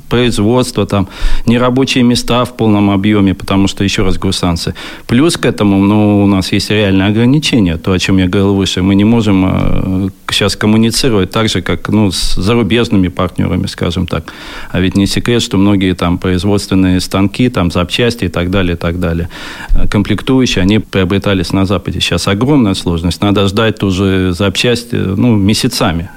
производство, 0.10 0.86
там, 0.86 1.08
ни 1.46 1.61
рабочие 1.62 2.03
места 2.03 2.44
в 2.44 2.58
полном 2.58 2.89
объеме, 2.89 3.34
потому 3.34 3.68
что, 3.68 3.84
еще 3.84 4.03
раз 4.03 4.18
говорю. 4.18 4.32
Плюс 5.08 5.38
к 5.38 5.46
этому, 5.46 5.77
ну, 5.77 6.24
у 6.24 6.27
нас 6.27 6.53
есть 6.53 6.72
реальные 6.72 7.10
ограничения, 7.10 7.77
то, 7.77 7.91
о 7.91 8.00
чем 8.00 8.18
я 8.18 8.27
говорил 8.27 8.56
выше. 8.56 8.82
Мы 8.82 8.96
не 8.96 9.03
можем 9.03 9.46
э, 9.46 10.10
сейчас 10.30 10.56
коммуницировать 10.56 11.32
так 11.32 11.50
же, 11.50 11.62
как 11.62 11.89
ну, 11.89 12.12
с 12.12 12.36
зарубежными 12.36 13.10
партнерами, 13.10 13.68
скажем 13.68 14.08
так. 14.08 14.34
А 14.72 14.80
ведь 14.80 14.98
не 14.98 15.08
секрет, 15.08 15.41
что 15.41 15.58
многие 15.58 15.94
там 15.94 16.18
производственные 16.18 17.00
станки, 17.01 17.50
там 17.50 17.72
запчасти 17.72 18.25
и 18.25 18.30
так 18.30 18.50
далее, 18.50 18.74
и 18.74 18.77
так 18.77 19.00
далее, 19.00 19.27
э, 19.75 19.88
комплектующие, 19.88 20.63
они 20.63 20.80
приобретались 20.80 21.53
на 21.53 21.65
Западе. 21.65 22.00
Сейчас 22.00 22.27
огромная 22.27 22.74
сложность. 22.74 23.22
Надо 23.22 23.48
ждать 23.48 23.84
уже 23.84 24.34
запчасти 24.34 24.96
ну, 24.96 25.36
месяцами. 25.36 26.10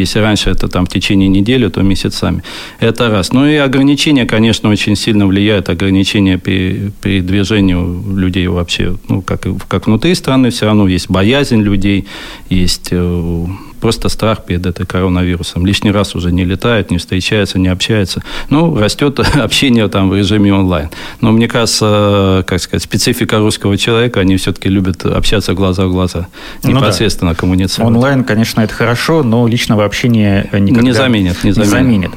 Если 0.00 0.18
раньше 0.18 0.50
это 0.50 0.68
там 0.68 0.86
в 0.86 0.88
течение 0.88 1.28
недели, 1.28 1.68
то 1.68 1.82
месяцами. 1.82 2.42
Это 2.80 3.10
раз. 3.10 3.32
Ну 3.32 3.46
и 3.46 3.56
ограничения, 3.56 4.26
конечно, 4.26 4.70
очень 4.70 4.96
сильно 4.96 5.26
влияют. 5.26 5.68
Ограничения 5.68 6.38
при, 6.38 6.90
при 7.00 7.20
движению 7.20 8.02
людей 8.16 8.46
вообще, 8.48 8.96
ну, 9.08 9.22
как, 9.22 9.46
как 9.68 9.86
внутри 9.86 10.14
страны, 10.14 10.50
все 10.50 10.66
равно 10.66 10.88
есть 10.88 11.10
боязнь 11.10 11.62
людей, 11.62 12.06
есть 12.50 12.88
э, 12.92 13.46
просто 13.80 14.08
страх 14.08 14.44
перед 14.44 14.66
этой 14.66 14.86
коронавирусом. 14.86 15.66
Лишний 15.66 15.90
раз 15.90 16.14
уже 16.14 16.32
не 16.32 16.44
летает, 16.44 16.90
не 16.90 16.98
встречается, 16.98 17.58
не 17.58 17.68
общается. 17.68 18.22
Ну, 18.48 18.78
растет 18.78 19.18
общение 19.34 19.88
там 19.88 20.10
в 20.10 20.16
режиме 20.16 20.52
онлайн. 20.54 20.90
Но 21.20 21.32
мне 21.32 21.48
кажется, 21.48 22.44
как 22.46 22.60
сказать, 22.60 22.82
специфика 22.82 23.38
русского 23.38 23.76
человека, 23.76 24.20
они 24.20 24.36
все-таки 24.36 24.68
любят 24.68 25.04
общаться 25.04 25.54
глаза 25.54 25.86
в 25.86 25.90
глаза, 25.92 26.28
непосредственно 26.62 27.30
ну, 27.30 27.34
да. 27.34 27.40
коммуницировать. 27.40 27.94
Онлайн, 27.94 28.24
конечно, 28.24 28.60
это 28.60 28.74
хорошо, 28.74 29.22
но 29.22 29.46
личного 29.46 29.84
общения 29.84 30.48
никогда 30.52 30.82
не 30.82 30.92
заменит. 30.92 31.44
Не 31.44 31.52
заменит. 31.52 31.56
Не 31.56 31.64
заменит. 31.64 32.10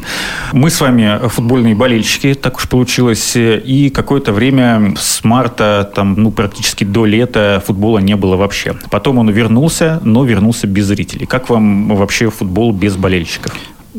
Мы 0.51 0.69
с 0.69 0.79
вами 0.81 1.27
футбольные 1.27 1.75
болельщики, 1.75 2.33
так 2.33 2.57
уж 2.57 2.67
получилось, 2.69 3.33
и 3.35 3.91
какое-то 3.93 4.33
время 4.33 4.95
с 4.97 5.23
марта, 5.23 5.89
там, 5.95 6.15
ну, 6.15 6.31
практически 6.31 6.83
до 6.83 7.05
лета 7.05 7.63
футбола 7.65 7.99
не 7.99 8.15
было 8.15 8.35
вообще. 8.35 8.75
Потом 8.89 9.17
он 9.17 9.29
вернулся, 9.29 9.99
но 10.03 10.23
вернулся 10.25 10.67
без 10.67 10.85
зрителей. 10.85 11.25
Как 11.25 11.49
вам 11.53 11.95
вообще 11.95 12.29
футбол 12.29 12.71
без 12.73 12.95
болельщиков? 12.95 13.53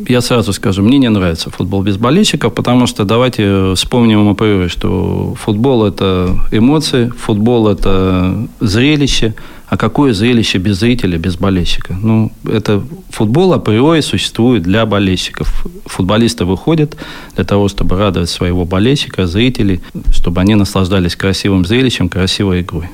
Я 0.09 0.21
сразу 0.21 0.53
скажу, 0.53 0.83
мне 0.83 0.99
не 0.99 1.09
нравится 1.09 1.51
футбол 1.51 1.83
без 1.83 1.97
болельщиков, 1.97 2.53
потому 2.53 2.87
что 2.87 3.05
давайте 3.05 3.75
вспомним 3.75 4.29
априори, 4.29 4.69
что 4.69 5.35
футбол– 5.41 5.87
это 5.87 6.37
эмоции, 6.51 7.13
футбол– 7.17 7.69
это 7.69 8.49
зрелище. 8.61 9.35
А 9.69 9.77
какое 9.77 10.13
зрелище 10.13 10.59
без 10.59 10.79
зрителя, 10.81 11.17
без 11.19 11.37
болельщика? 11.37 11.95
Ну, 11.95 12.31
это 12.45 12.83
футбол 13.11 13.53
априори 13.53 14.03
существует 14.03 14.63
для 14.63 14.85
болельщиков. 14.85 15.67
Футболисты 15.87 16.45
выходят 16.45 16.97
для 17.35 17.45
того, 17.45 17.69
чтобы 17.69 17.97
радовать 17.97 18.31
своего 18.31 18.65
болельщика, 18.65 19.27
зрителей, 19.27 19.81
чтобы 20.13 20.41
они 20.41 20.55
наслаждались 20.55 21.17
красивым 21.17 21.65
зрелищем, 21.65 22.09
красивой 22.09 22.61
игрой. 22.61 22.89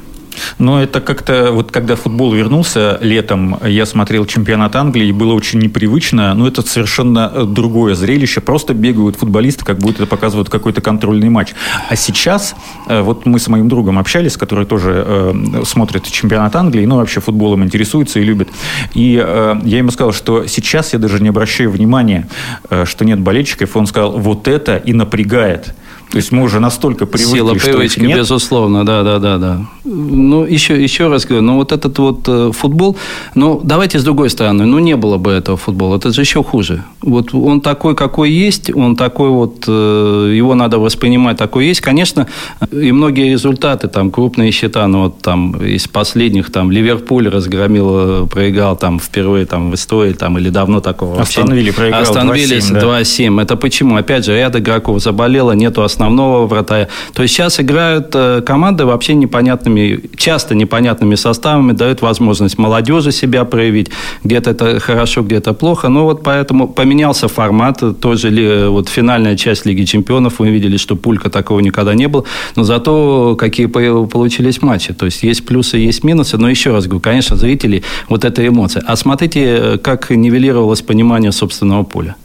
Но 0.58 0.82
это 0.82 1.00
как-то, 1.00 1.52
вот 1.52 1.70
когда 1.70 1.96
футбол 1.96 2.32
вернулся 2.32 2.98
летом, 3.00 3.58
я 3.64 3.86
смотрел 3.86 4.26
чемпионат 4.26 4.76
Англии, 4.76 5.08
и 5.08 5.12
было 5.12 5.34
очень 5.34 5.58
непривычно, 5.58 6.34
но 6.34 6.46
это 6.46 6.62
совершенно 6.62 7.30
э, 7.32 7.44
другое 7.44 7.94
зрелище. 7.94 8.40
Просто 8.40 8.74
бегают 8.74 9.16
футболисты, 9.16 9.64
как 9.64 9.78
будто 9.78 10.02
это 10.02 10.06
показывают 10.10 10.48
какой-то 10.48 10.80
контрольный 10.80 11.28
матч. 11.28 11.54
А 11.88 11.96
сейчас, 11.96 12.54
э, 12.88 13.00
вот 13.00 13.26
мы 13.26 13.38
с 13.38 13.48
моим 13.48 13.68
другом 13.68 13.98
общались, 13.98 14.36
который 14.36 14.66
тоже 14.66 15.04
э, 15.06 15.62
смотрит 15.64 16.04
чемпионат 16.04 16.56
Англии, 16.56 16.84
ну, 16.86 16.96
вообще 16.96 17.20
футболом 17.20 17.64
интересуется 17.64 18.20
и 18.20 18.24
любит. 18.24 18.48
И 18.94 19.22
э, 19.22 19.56
я 19.64 19.78
ему 19.78 19.90
сказал, 19.90 20.12
что 20.12 20.46
сейчас 20.46 20.92
я 20.92 20.98
даже 20.98 21.22
не 21.22 21.28
обращаю 21.28 21.70
внимания, 21.70 22.28
э, 22.68 22.84
что 22.84 23.04
нет 23.04 23.20
болельщиков. 23.20 23.74
И 23.74 23.78
он 23.78 23.86
сказал, 23.86 24.18
вот 24.18 24.48
это 24.48 24.76
и 24.76 24.92
напрягает. 24.92 25.74
То 26.10 26.16
есть 26.16 26.32
мы 26.32 26.42
уже 26.42 26.58
настолько 26.58 27.06
привыкли, 27.06 27.36
Сила 27.36 27.54
привычки, 27.54 28.00
нет. 28.00 28.18
безусловно, 28.18 28.84
да, 28.84 29.04
да, 29.04 29.20
да, 29.20 29.38
да. 29.38 29.66
Ну, 29.92 30.44
еще, 30.44 30.82
еще 30.82 31.08
раз 31.08 31.26
говорю, 31.26 31.42
ну, 31.42 31.56
вот 31.56 31.72
этот 31.72 31.98
вот 31.98 32.28
э, 32.28 32.52
футбол, 32.52 32.96
ну, 33.34 33.60
давайте 33.64 33.98
с 33.98 34.04
другой 34.04 34.30
стороны, 34.30 34.66
ну, 34.66 34.78
не 34.78 34.96
было 34.96 35.16
бы 35.16 35.30
этого 35.30 35.56
футбола, 35.56 35.96
это 35.96 36.12
же 36.12 36.20
еще 36.20 36.42
хуже. 36.42 36.84
Вот 37.02 37.34
он 37.34 37.60
такой, 37.60 37.94
какой 37.94 38.30
есть, 38.30 38.70
он 38.74 38.96
такой 38.96 39.30
вот, 39.30 39.64
э, 39.68 40.32
его 40.36 40.54
надо 40.54 40.78
воспринимать 40.78 41.36
такой 41.36 41.66
есть. 41.66 41.80
Конечно, 41.80 42.26
и 42.72 42.92
многие 42.92 43.32
результаты, 43.32 43.88
там, 43.88 44.10
крупные 44.10 44.52
счета, 44.52 44.86
ну, 44.86 45.04
вот 45.04 45.18
там, 45.22 45.52
из 45.52 45.88
последних, 45.88 46.50
там, 46.50 46.70
Ливерпуль 46.70 47.28
разгромил, 47.28 48.26
проиграл, 48.26 48.76
там, 48.76 48.98
впервые, 48.98 49.46
там, 49.46 49.70
в 49.70 49.74
истории, 49.74 50.12
там, 50.12 50.38
или 50.38 50.50
давно 50.50 50.80
такого. 50.80 51.20
Остановили, 51.20 51.70
проиграл 51.70 52.02
Остановились 52.02 52.70
2-7, 52.70 53.36
да. 53.36 53.42
Это 53.42 53.56
почему? 53.56 53.96
Опять 53.96 54.24
же, 54.24 54.34
ряд 54.34 54.56
игроков 54.56 55.02
заболело, 55.02 55.52
нету 55.52 55.82
основного 55.82 56.10
основного 56.20 56.46
вратаря. 56.46 56.88
То 57.14 57.22
есть 57.22 57.34
сейчас 57.34 57.60
играют 57.60 58.10
э, 58.14 58.42
команды 58.42 58.84
вообще 58.84 59.14
непонятными, 59.14 59.79
часто 60.16 60.54
непонятными 60.54 61.14
составами, 61.14 61.72
дают 61.72 62.02
возможность 62.02 62.58
молодежи 62.58 63.12
себя 63.12 63.44
проявить. 63.44 63.90
Где-то 64.24 64.50
это 64.50 64.80
хорошо, 64.80 65.22
где-то 65.22 65.52
плохо. 65.52 65.88
Но 65.88 66.04
вот 66.04 66.22
поэтому 66.22 66.68
поменялся 66.68 67.28
формат. 67.28 67.82
Тоже 68.00 68.68
вот 68.68 68.88
финальная 68.88 69.36
часть 69.36 69.66
Лиги 69.66 69.84
Чемпионов. 69.84 70.38
Вы 70.38 70.50
видели, 70.50 70.76
что 70.76 70.96
пулька 70.96 71.30
такого 71.30 71.60
никогда 71.60 71.94
не 71.94 72.08
было. 72.08 72.24
Но 72.56 72.64
зато 72.64 73.36
какие 73.38 73.66
получились 73.66 74.62
матчи. 74.62 74.92
То 74.92 75.06
есть 75.06 75.22
есть 75.22 75.46
плюсы, 75.46 75.78
есть 75.78 76.04
минусы. 76.04 76.38
Но 76.38 76.48
еще 76.48 76.72
раз 76.72 76.84
говорю, 76.86 77.00
конечно, 77.00 77.36
зрители, 77.36 77.82
вот 78.08 78.24
эта 78.24 78.46
эмоция. 78.46 78.82
А 78.86 78.96
смотрите, 78.96 79.40
э, 79.44 79.78
как 79.78 80.10
нивелировалось 80.10 80.82
понимание 80.82 81.32
собственного 81.32 81.82
поля. 81.82 82.16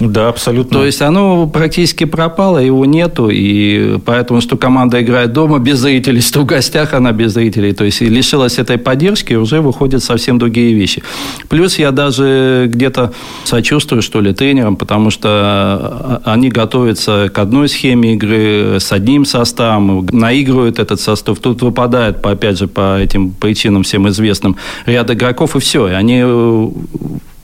Да, 0.00 0.28
абсолютно. 0.28 0.78
То 0.78 0.84
есть 0.84 1.00
оно 1.02 1.46
практически 1.46 2.04
пропало, 2.04 2.58
его 2.58 2.84
нету, 2.84 3.28
и 3.30 3.98
поэтому, 4.04 4.40
что 4.40 4.56
команда 4.56 5.00
играет 5.00 5.32
дома 5.32 5.58
без 5.58 5.78
зрителей, 5.78 6.20
что 6.22 6.40
в 6.40 6.46
гостях 6.46 6.94
она 6.94 7.12
без 7.12 7.32
зрителей, 7.32 7.72
то 7.72 7.84
есть 7.84 8.00
лишилась 8.00 8.58
этой 8.58 8.78
поддержки, 8.78 9.34
уже 9.34 9.60
выходят 9.60 10.02
совсем 10.02 10.38
другие 10.38 10.74
вещи. 10.74 11.02
Плюс 11.48 11.78
я 11.78 11.92
даже 11.92 12.66
где-то 12.68 13.12
сочувствую, 13.44 14.02
что 14.02 14.20
ли, 14.20 14.32
тренерам, 14.32 14.76
потому 14.76 15.10
что 15.10 15.28
а, 15.28 16.22
они 16.24 16.48
готовятся 16.48 17.30
к 17.32 17.38
одной 17.38 17.68
схеме 17.68 18.14
игры, 18.14 18.78
с 18.80 18.90
одним 18.92 19.24
составом, 19.24 20.06
наигрывают 20.10 20.78
этот 20.78 21.00
состав, 21.00 21.38
тут 21.38 21.62
выпадает, 21.62 22.24
опять 22.26 22.58
же, 22.58 22.66
по 22.66 22.98
этим 22.98 23.30
причинам 23.30 23.84
всем 23.84 24.08
известным, 24.08 24.56
ряд 24.86 25.10
игроков, 25.10 25.54
и 25.54 25.60
все, 25.60 25.88
и 25.88 25.92
они 25.92 26.24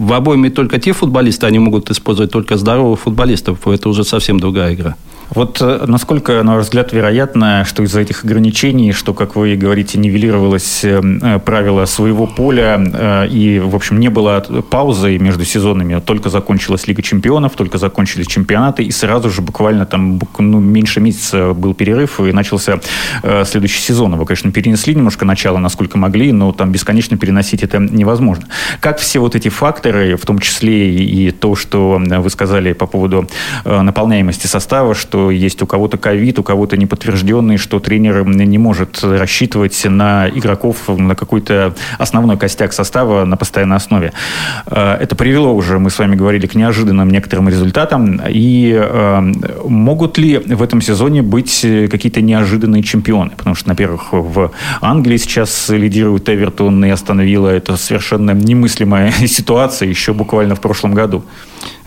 в 0.00 0.14
обойме 0.14 0.48
только 0.48 0.78
те 0.78 0.92
футболисты, 0.92 1.46
они 1.46 1.58
могут 1.58 1.90
использовать 1.90 2.32
только 2.32 2.56
здоровых 2.56 3.00
футболистов. 3.00 3.68
Это 3.68 3.88
уже 3.90 4.02
совсем 4.02 4.40
другая 4.40 4.74
игра. 4.74 4.96
Вот 5.30 5.58
э, 5.60 5.84
насколько, 5.86 6.42
на 6.42 6.56
ваш 6.56 6.64
взгляд, 6.64 6.92
вероятно, 6.92 7.64
что 7.64 7.82
из-за 7.84 8.00
этих 8.00 8.24
ограничений, 8.24 8.92
что, 8.92 9.14
как 9.14 9.36
вы 9.36 9.54
говорите, 9.54 9.98
нивелировалось 9.98 10.84
э, 10.84 11.00
э, 11.22 11.38
правило 11.38 11.84
своего 11.84 12.26
поля, 12.26 13.26
и, 13.30 13.60
в 13.64 13.76
общем, 13.76 14.00
не 14.00 14.08
было 14.08 14.40
паузы 14.70 15.18
между 15.18 15.44
сезонами, 15.44 16.00
только 16.00 16.30
закончилась 16.30 16.86
Лига 16.88 17.02
чемпионов, 17.02 17.52
только 17.54 17.78
закончились 17.78 18.26
чемпионаты, 18.26 18.82
и 18.82 18.90
сразу 18.90 19.30
же 19.30 19.40
буквально 19.40 19.86
там 19.86 20.20
ну, 20.38 20.58
меньше 20.58 21.00
месяца 21.00 21.52
был 21.54 21.74
перерыв, 21.74 22.20
и 22.20 22.32
начался 22.32 22.80
следующий 23.44 23.80
сезон. 23.80 24.14
Его, 24.14 24.24
конечно, 24.24 24.50
перенесли 24.50 24.94
немножко 24.94 25.24
начало, 25.24 25.58
насколько 25.58 25.98
могли, 25.98 26.32
но 26.32 26.52
там 26.52 26.72
бесконечно 26.72 27.16
переносить 27.16 27.62
это 27.62 27.78
невозможно. 27.78 28.46
Как 28.80 28.98
все 28.98 29.18
вот 29.20 29.34
эти 29.34 29.48
факторы, 29.48 30.16
в 30.16 30.26
том 30.26 30.38
числе 30.38 30.94
и 30.94 31.30
то, 31.30 31.54
что 31.54 32.00
вы 32.00 32.30
сказали 32.30 32.72
по 32.72 32.86
поводу 32.86 33.28
наполняемости 33.64 34.46
состава, 34.46 34.94
что 34.94 35.19
что 35.20 35.30
есть 35.30 35.62
у 35.62 35.66
кого-то 35.66 35.98
ковид, 35.98 36.38
у 36.38 36.42
кого-то 36.42 36.76
неподтвержденный, 36.76 37.58
что 37.58 37.78
тренер 37.78 38.24
не 38.26 38.58
может 38.58 39.02
рассчитывать 39.02 39.84
на 39.84 40.28
игроков, 40.28 40.88
на 40.88 41.14
какой-то 41.14 41.74
основной 41.98 42.36
костяк 42.36 42.72
состава 42.72 43.24
на 43.24 43.36
постоянной 43.36 43.76
основе. 43.76 44.12
Э, 44.66 44.96
это 45.00 45.14
привело 45.14 45.54
уже, 45.54 45.78
мы 45.78 45.90
с 45.90 45.98
вами 45.98 46.16
говорили, 46.16 46.46
к 46.46 46.54
неожиданным 46.54 47.10
некоторым 47.10 47.48
результатам. 47.48 48.20
И 48.28 48.72
э, 48.72 49.32
могут 49.68 50.18
ли 50.18 50.38
в 50.38 50.62
этом 50.62 50.80
сезоне 50.80 51.22
быть 51.22 51.66
какие-то 51.90 52.22
неожиданные 52.22 52.82
чемпионы? 52.82 53.32
Потому 53.36 53.54
что, 53.54 53.68
во-первых, 53.68 54.12
в 54.12 54.50
Англии 54.80 55.18
сейчас 55.18 55.68
лидирует 55.68 56.28
Эвертон 56.28 56.84
и 56.84 56.88
остановила 56.88 57.48
это 57.48 57.76
совершенно 57.76 58.30
немыслимая 58.30 59.12
ситуация 59.26 59.88
еще 59.88 60.12
буквально 60.12 60.54
в 60.54 60.60
прошлом 60.60 60.94
году. 60.94 61.22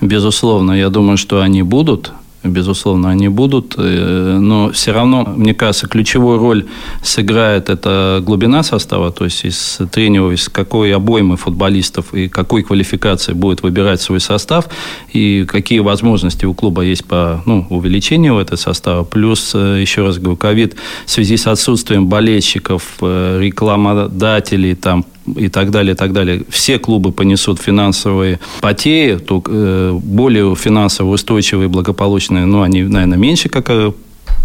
Безусловно, 0.01 0.73
я 0.73 0.89
думаю, 0.89 1.17
что 1.17 1.41
они 1.41 1.63
будут 1.63 2.13
безусловно, 2.43 3.09
они 3.09 3.29
будут, 3.29 3.75
э, 3.77 4.37
но 4.39 4.71
все 4.71 4.91
равно, 4.91 5.23
мне 5.23 5.53
кажется, 5.53 5.87
ключевую 5.87 6.39
роль 6.39 6.65
сыграет 7.01 7.69
эта 7.69 8.21
глубина 8.23 8.63
состава, 8.63 9.11
то 9.11 9.25
есть 9.25 9.45
из 9.45 9.79
тренера, 9.91 10.31
из 10.33 10.49
какой 10.49 10.93
обоймы 10.93 11.37
футболистов 11.37 12.13
и 12.13 12.27
какой 12.27 12.63
квалификации 12.63 13.33
будет 13.33 13.63
выбирать 13.63 14.01
свой 14.01 14.19
состав, 14.19 14.69
и 15.11 15.45
какие 15.47 15.79
возможности 15.79 16.45
у 16.45 16.53
клуба 16.53 16.81
есть 16.81 17.05
по 17.05 17.41
ну, 17.45 17.65
увеличению 17.69 18.37
этого 18.39 18.57
состава. 18.57 19.03
Плюс, 19.03 19.51
э, 19.55 19.79
еще 19.81 20.05
раз 20.05 20.17
говорю, 20.17 20.37
ковид 20.37 20.75
в 21.05 21.11
связи 21.11 21.37
с 21.37 21.47
отсутствием 21.47 22.07
болельщиков, 22.07 22.83
э, 23.01 23.39
рекламодателей, 23.41 24.75
там, 24.75 25.05
и 25.35 25.49
так 25.49 25.71
далее, 25.71 25.93
и 25.93 25.95
так 25.95 26.13
далее. 26.13 26.43
Все 26.49 26.79
клубы 26.79 27.11
понесут 27.11 27.59
финансовые 27.59 28.39
потери, 28.61 29.17
то 29.17 29.41
э, 29.45 29.99
более 30.03 30.55
финансово 30.55 31.11
устойчивые, 31.13 31.67
благополучные, 31.67 32.45
ну, 32.45 32.61
они, 32.61 32.83
наверное, 32.83 33.17
меньше, 33.17 33.49
как 33.49 33.69
э, 33.69 33.91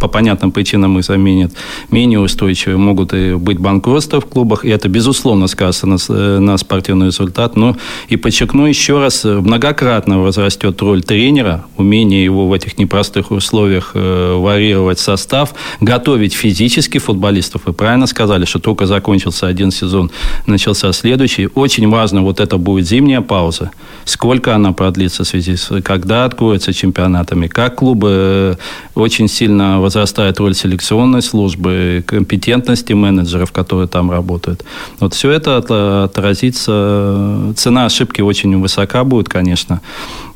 по 0.00 0.08
понятным 0.08 0.52
причинам 0.52 0.98
их 0.98 1.04
заменят, 1.04 1.52
менее 1.90 2.20
устойчивые, 2.20 2.76
могут 2.78 3.12
и 3.14 3.34
быть 3.34 3.58
банкротства 3.58 4.20
в 4.20 4.26
клубах, 4.26 4.64
и 4.64 4.68
это, 4.68 4.88
безусловно, 4.88 5.46
скажется 5.48 5.86
на, 5.86 5.96
э, 6.08 6.38
на 6.38 6.56
спортивный 6.58 7.06
результат. 7.06 7.56
Но 7.56 7.76
и 8.08 8.16
подчеркну 8.16 8.66
еще 8.66 8.98
раз, 8.98 9.24
многократно 9.24 10.20
возрастет 10.20 10.80
роль 10.82 11.02
тренера, 11.02 11.64
умение 11.76 12.24
его 12.24 12.46
в 12.48 12.52
этих 12.52 12.78
непростых 12.78 13.30
условиях 13.30 13.92
э, 13.94 14.34
варьировать 14.36 14.98
состав, 14.98 15.54
готовить 15.80 16.34
физически 16.34 16.98
футболистов. 16.98 17.62
Вы 17.66 17.72
правильно 17.72 18.06
сказали, 18.06 18.44
что 18.44 18.58
только 18.58 18.86
закончился 18.86 19.46
один 19.46 19.70
сезон, 19.70 20.10
начался 20.46 20.92
следующий. 20.92 21.48
Очень 21.54 21.88
важно, 21.88 22.22
вот 22.22 22.40
это 22.40 22.58
будет 22.58 22.86
зимняя 22.86 23.20
пауза. 23.20 23.70
Сколько 24.04 24.54
она 24.54 24.72
продлится 24.72 25.24
в 25.24 25.28
связи 25.28 25.56
с... 25.56 25.80
Когда 25.82 26.24
откроются 26.24 26.72
чемпионатами, 26.72 27.46
как 27.46 27.76
клубы 27.76 28.08
э, 28.10 28.54
очень 28.94 29.28
сильно 29.28 29.80
возрастает 29.88 30.38
роль 30.38 30.54
селекционной 30.54 31.22
службы, 31.22 32.04
компетентности 32.06 32.92
менеджеров, 32.92 33.52
которые 33.52 33.88
там 33.88 34.10
работают. 34.10 34.64
Вот 35.00 35.14
все 35.14 35.30
это 35.30 35.56
отразится. 36.04 37.54
Цена 37.56 37.86
ошибки 37.86 38.20
очень 38.20 38.60
высока 38.60 39.04
будет, 39.04 39.28
конечно 39.28 39.80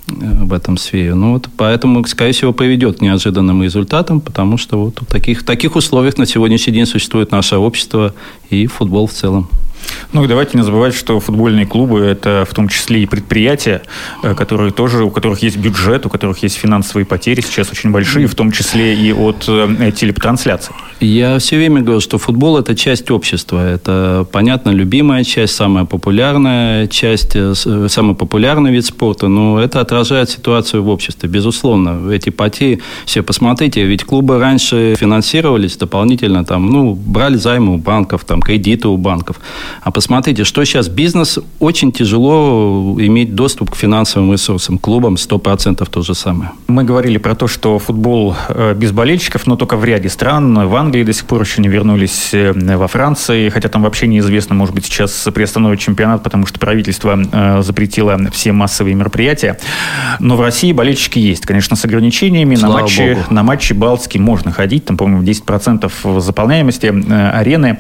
в 0.08 0.52
этом 0.52 0.76
сфере. 0.76 1.14
Ну, 1.14 1.32
вот 1.32 1.48
поэтому, 1.56 2.04
скорее 2.06 2.32
всего, 2.32 2.52
приведет 2.52 2.98
к 2.98 3.00
неожиданным 3.00 3.62
результатам, 3.62 4.20
потому 4.20 4.58
что 4.58 4.78
вот 4.78 5.00
в 5.00 5.06
таких, 5.06 5.40
в 5.40 5.44
таких 5.44 5.76
условиях 5.76 6.18
на 6.18 6.26
сегодняшний 6.26 6.72
день 6.72 6.86
существует 6.86 7.30
наше 7.30 7.56
общество 7.56 8.12
и 8.52 8.66
футбол 8.66 9.06
в 9.06 9.12
целом. 9.12 9.48
Ну 10.12 10.24
и 10.24 10.28
давайте 10.28 10.58
не 10.58 10.64
забывать, 10.64 10.94
что 10.94 11.18
футбольные 11.20 11.66
клубы– 11.66 12.00
это 12.00 12.46
в 12.48 12.54
том 12.54 12.68
числе 12.68 13.02
и 13.02 13.06
предприятия, 13.06 13.82
э, 14.22 14.34
которые 14.34 14.70
тоже, 14.70 15.04
у 15.04 15.10
которых 15.10 15.42
есть 15.42 15.56
бюджет, 15.56 16.04
у 16.06 16.10
которых 16.10 16.42
есть 16.42 16.56
финансовые 16.56 17.06
потери 17.06 17.40
сейчас 17.40 17.70
очень 17.70 17.90
большие, 17.90 18.26
в 18.26 18.34
том 18.34 18.52
числе 18.52 18.94
и 18.94 19.12
от 19.12 19.44
э, 19.48 19.92
телетрансляций. 19.96 20.74
Я 21.00 21.38
все 21.38 21.56
время 21.56 21.80
говорю, 21.80 22.00
что 22.00 22.18
футбол– 22.18 22.58
это 22.58 22.74
часть 22.76 23.10
общества. 23.10 23.66
Это, 23.66 24.26
понятно, 24.30 24.70
любимая 24.70 25.24
часть, 25.24 25.54
самая 25.54 25.84
популярная 25.84 26.86
часть, 26.88 27.34
э, 27.34 27.54
самый 27.88 28.14
популярный 28.14 28.70
вид 28.70 28.84
спорта, 28.84 29.28
но 29.28 29.60
это 29.60 29.80
отражает 29.80 30.28
ситуацию 30.28 30.82
в 30.82 30.88
обществе. 30.88 31.28
Безусловно, 31.28 32.10
эти 32.12 32.28
потери, 32.28 32.82
все 33.06 33.22
посмотрите, 33.22 33.84
ведь 33.84 34.04
клубы 34.04 34.38
раньше 34.38 34.94
финансировались 34.98 35.76
дополнительно, 35.76 36.44
там, 36.44 36.70
ну, 36.70 36.94
брали 36.94 37.36
займы 37.36 37.74
у 37.74 37.78
банков, 37.78 38.24
там, 38.24 38.41
кредиты 38.42 38.88
у 38.88 38.96
банков. 38.96 39.40
А 39.82 39.90
посмотрите, 39.90 40.44
что 40.44 40.64
сейчас 40.64 40.88
бизнес 40.88 41.38
очень 41.58 41.92
тяжело 41.92 42.96
иметь 42.98 43.34
доступ 43.34 43.70
к 43.70 43.76
финансовым 43.76 44.32
ресурсам. 44.32 44.78
Клубам 44.78 45.14
100% 45.14 45.88
то 45.88 46.02
же 46.02 46.14
самое. 46.14 46.50
Мы 46.68 46.84
говорили 46.84 47.18
про 47.18 47.34
то, 47.34 47.46
что 47.46 47.78
футбол 47.78 48.34
э, 48.48 48.74
без 48.74 48.92
болельщиков, 48.92 49.46
но 49.46 49.56
только 49.56 49.76
в 49.76 49.84
ряде 49.84 50.08
стран. 50.08 50.68
В 50.68 50.76
Англии 50.76 51.04
до 51.04 51.12
сих 51.12 51.26
пор 51.26 51.42
еще 51.42 51.60
не 51.62 51.68
вернулись 51.68 52.30
э, 52.32 52.52
во 52.52 52.88
Франции, 52.88 53.48
хотя 53.48 53.68
там 53.68 53.82
вообще 53.82 54.06
неизвестно, 54.06 54.54
может 54.54 54.74
быть, 54.74 54.84
сейчас 54.84 55.28
приостановят 55.34 55.78
чемпионат, 55.78 56.22
потому 56.22 56.46
что 56.46 56.58
правительство 56.58 57.18
э, 57.32 57.62
запретило 57.62 58.18
все 58.32 58.52
массовые 58.52 58.94
мероприятия. 58.94 59.58
Но 60.20 60.36
в 60.36 60.40
России 60.40 60.72
болельщики 60.72 61.18
есть, 61.18 61.46
конечно, 61.46 61.76
с 61.76 61.84
ограничениями. 61.84 62.56
на 62.56 62.68
матчи, 62.68 63.14
Богу. 63.14 63.26
на 63.30 63.42
матчи 63.42 63.72
Балтики 63.72 64.18
можно 64.18 64.52
ходить, 64.52 64.84
там, 64.84 64.96
по-моему, 64.96 65.22
10% 65.22 66.20
заполняемости 66.20 66.86
арены. 67.32 67.78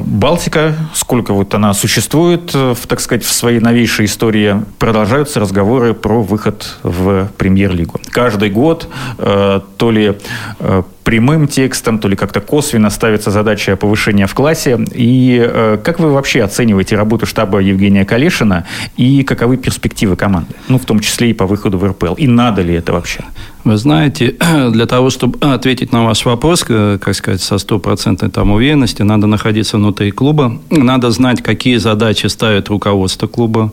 Балтика, 0.00 0.74
сколько 0.94 1.32
вот 1.32 1.54
она 1.54 1.74
существует, 1.74 2.54
э, 2.54 2.74
в, 2.74 2.86
так 2.86 3.00
сказать, 3.00 3.24
в 3.24 3.32
своей 3.32 3.60
новейшей 3.60 4.06
истории, 4.06 4.62
продолжаются 4.78 5.40
разговоры 5.40 5.94
про 5.94 6.22
выход 6.22 6.78
в 6.82 7.28
премьер-лигу. 7.36 8.00
Каждый 8.10 8.50
год 8.50 8.88
э, 9.18 9.60
то 9.76 9.90
ли 9.90 10.18
э, 10.58 10.82
прямым 11.04 11.48
текстом, 11.48 11.98
то 11.98 12.08
ли 12.08 12.16
как-то 12.16 12.40
косвенно 12.40 12.90
ставится 12.90 13.30
задача 13.30 13.76
повышения 13.76 14.26
в 14.26 14.34
классе. 14.34 14.78
И 14.94 15.40
э, 15.42 15.78
как 15.82 16.00
вы 16.00 16.12
вообще 16.12 16.42
оцениваете 16.42 16.96
работу 16.96 17.26
штаба 17.26 17.58
Евгения 17.58 18.04
Калешина 18.04 18.64
и 18.96 19.22
каковы 19.22 19.56
перспективы 19.56 20.16
команды? 20.16 20.54
Ну, 20.68 20.78
в 20.78 20.84
том 20.84 21.00
числе 21.00 21.30
и 21.30 21.32
по 21.32 21.46
выходу 21.46 21.78
в 21.78 21.84
РПЛ. 21.84 22.14
И 22.14 22.26
надо 22.26 22.62
ли 22.62 22.74
это 22.74 22.92
вообще? 22.92 23.24
Вы 23.64 23.76
знаете, 23.76 24.36
для 24.70 24.86
того, 24.86 25.10
чтобы 25.10 25.38
ответить 25.40 25.92
на 25.92 26.04
ваш 26.04 26.24
вопрос, 26.24 26.64
э, 26.68 26.98
как 27.00 27.14
сказать, 27.14 27.40
со 27.40 27.58
стопроцентной 27.58 28.30
там 28.30 28.50
уверенности, 28.50 29.02
надо 29.02 29.26
находиться 29.26 29.76
внутри 29.76 30.10
клуба, 30.10 30.60
надо 30.70 31.10
знать, 31.10 31.42
какие 31.42 31.76
задачи 31.76 32.26
ставит 32.26 32.68
руководство 32.68 33.26
клуба, 33.26 33.72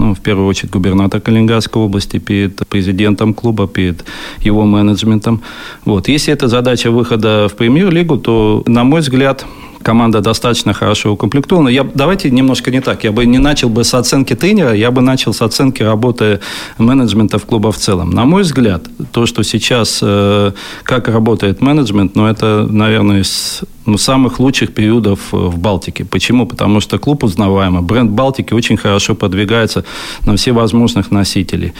ну, 0.00 0.14
в 0.14 0.20
первую 0.20 0.48
очередь, 0.48 0.72
губернатор 0.72 1.20
Калининградской 1.20 1.82
области 1.82 2.18
перед 2.18 2.66
президентом 2.68 3.34
клуба, 3.34 3.66
перед 3.66 4.04
его 4.44 4.64
менеджментом. 4.64 5.40
Вот. 5.84 6.08
Если 6.08 6.32
это 6.32 6.48
задача 6.48 6.90
выхода 6.90 7.48
в 7.48 7.54
премьер-лигу, 7.54 8.16
то, 8.16 8.62
на 8.66 8.84
мой 8.84 9.00
взгляд, 9.00 9.44
команда 9.82 10.20
достаточно 10.20 10.72
хорошо 10.72 11.12
укомплектована. 11.12 11.68
Я, 11.68 11.84
давайте 11.94 12.30
немножко 12.30 12.70
не 12.70 12.80
так. 12.80 13.04
Я 13.04 13.12
бы 13.12 13.26
не 13.26 13.38
начал 13.38 13.68
бы 13.68 13.84
с 13.84 13.94
оценки 13.94 14.34
тренера, 14.34 14.74
я 14.74 14.90
бы 14.90 15.02
начал 15.02 15.32
с 15.32 15.42
оценки 15.42 15.82
работы 15.82 16.40
менеджмента 16.78 17.38
в 17.38 17.44
клуба 17.44 17.70
в 17.70 17.76
целом. 17.76 18.10
На 18.10 18.24
мой 18.24 18.42
взгляд, 18.42 18.82
то, 19.12 19.26
что 19.26 19.42
сейчас, 19.42 20.00
э, 20.02 20.52
как 20.82 21.08
работает 21.08 21.60
менеджмент, 21.60 22.16
ну, 22.16 22.26
это, 22.26 22.66
наверное, 22.70 23.20
из 23.20 23.62
ну, 23.90 23.98
самых 23.98 24.40
лучших 24.40 24.72
периодов 24.72 25.18
э, 25.32 25.36
в 25.36 25.58
Балтике. 25.58 26.04
Почему? 26.04 26.46
Потому 26.46 26.80
что 26.80 26.98
клуб 26.98 27.24
узнаваемый. 27.24 27.82
Бренд 27.82 28.10
Балтики 28.10 28.54
очень 28.54 28.76
хорошо 28.76 29.14
продвигается 29.14 29.84
на 30.24 30.36
все 30.36 30.52
возможных 30.52 31.10
носителей. 31.10 31.72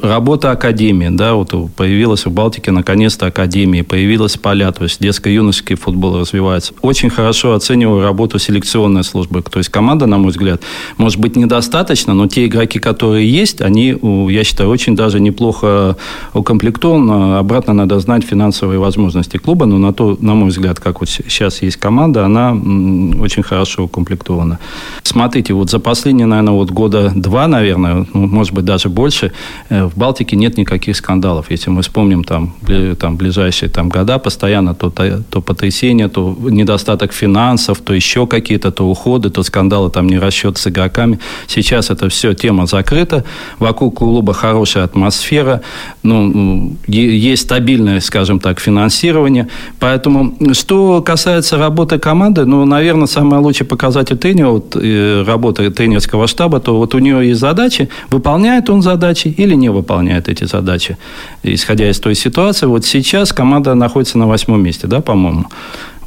Работа 0.00 0.50
Академии, 0.50 1.08
да, 1.10 1.34
вот 1.34 1.52
появилась 1.76 2.26
в 2.26 2.30
Балтике 2.30 2.70
наконец-то 2.70 3.26
Академия, 3.26 3.84
появилась 3.84 4.36
поля, 4.36 4.72
то 4.72 4.84
есть 4.84 5.00
детско-юношеский 5.00 5.76
футбол 5.76 6.18
развивается. 6.18 6.72
Очень 6.82 7.10
хорошо 7.10 7.52
оцениваю 7.52 8.02
работу 8.02 8.38
селекционной 8.38 9.04
службы. 9.04 9.42
То 9.42 9.58
есть 9.58 9.68
команда, 9.70 10.06
на 10.06 10.18
мой 10.18 10.30
взгляд, 10.30 10.62
может 10.96 11.20
быть 11.20 11.36
недостаточно, 11.36 12.14
но 12.14 12.26
те 12.28 12.46
игроки, 12.46 12.78
которые 12.78 13.30
есть, 13.30 13.60
они, 13.60 13.96
я 14.30 14.44
считаю, 14.44 14.70
очень 14.70 14.96
даже 14.96 15.20
неплохо 15.20 15.96
укомплектованы. 16.32 17.36
Обратно 17.38 17.74
надо 17.74 18.00
знать 18.00 18.24
финансовые 18.24 18.78
возможности 18.78 19.36
клуба, 19.36 19.66
но 19.66 19.78
на 19.78 19.92
то, 19.92 20.16
на 20.20 20.34
мой 20.34 20.48
взгляд, 20.48 20.80
как 20.80 21.00
вот 21.00 21.08
сейчас 21.08 21.57
есть 21.62 21.76
команда, 21.76 22.24
она 22.24 22.52
очень 22.52 23.42
хорошо 23.42 23.84
укомплектована. 23.84 24.58
Смотрите, 25.02 25.54
вот 25.54 25.70
за 25.70 25.78
последние, 25.78 26.26
наверное, 26.26 26.54
вот 26.54 26.70
года 26.70 27.12
два, 27.14 27.48
наверное, 27.48 28.06
ну, 28.12 28.26
может 28.26 28.52
быть, 28.52 28.64
даже 28.64 28.88
больше, 28.88 29.32
э, 29.68 29.84
в 29.84 29.96
Балтике 29.96 30.36
нет 30.36 30.58
никаких 30.58 30.96
скандалов. 30.96 31.50
Если 31.50 31.70
мы 31.70 31.82
вспомним 31.82 32.24
там, 32.24 32.54
там 32.98 33.16
ближайшие 33.16 33.68
там, 33.68 33.88
года, 33.88 34.18
постоянно 34.18 34.74
то, 34.74 34.90
то, 34.90 35.22
то 35.30 35.40
потрясение, 35.40 36.08
то 36.08 36.36
недостаток 36.40 37.12
финансов, 37.12 37.78
то 37.78 37.94
еще 37.94 38.26
какие-то, 38.26 38.70
то 38.70 38.88
уходы, 38.88 39.30
то 39.30 39.42
скандалы, 39.42 39.90
там 39.90 40.06
не 40.06 40.18
расчет 40.18 40.58
с 40.58 40.66
игроками. 40.66 41.18
Сейчас 41.46 41.90
это 41.90 42.08
все 42.08 42.34
тема 42.34 42.66
закрыта. 42.66 43.24
Вокруг 43.58 43.98
клуба 43.98 44.32
хорошая 44.34 44.84
атмосфера, 44.84 45.62
ну, 46.02 46.76
есть 46.86 47.42
стабильное, 47.42 48.00
скажем 48.00 48.40
так, 48.40 48.60
финансирование. 48.60 49.48
Поэтому, 49.78 50.36
что 50.52 51.02
касается 51.02 51.37
касается 51.38 51.58
работы 51.58 51.98
команды, 51.98 52.44
ну, 52.44 52.64
наверное, 52.64 53.06
самый 53.06 53.38
лучший 53.38 53.64
показатель 53.64 54.16
тренера, 54.16 54.48
вот, 54.48 54.76
э, 54.76 55.24
работы 55.26 55.70
тренерского 55.70 56.26
штаба, 56.26 56.58
то 56.58 56.76
вот 56.76 56.94
у 56.94 56.98
него 56.98 57.20
есть 57.20 57.40
задачи, 57.40 57.88
выполняет 58.10 58.70
он 58.70 58.82
задачи 58.82 59.34
или 59.38 59.56
не 59.56 59.70
выполняет 59.70 60.28
эти 60.28 60.46
задачи. 60.46 60.96
Исходя 61.44 61.88
из 61.88 62.00
той 62.00 62.14
ситуации, 62.14 62.66
вот 62.66 62.84
сейчас 62.84 63.32
команда 63.32 63.74
находится 63.74 64.18
на 64.18 64.26
восьмом 64.26 64.62
месте, 64.62 64.86
да, 64.86 65.00
по-моему. 65.00 65.44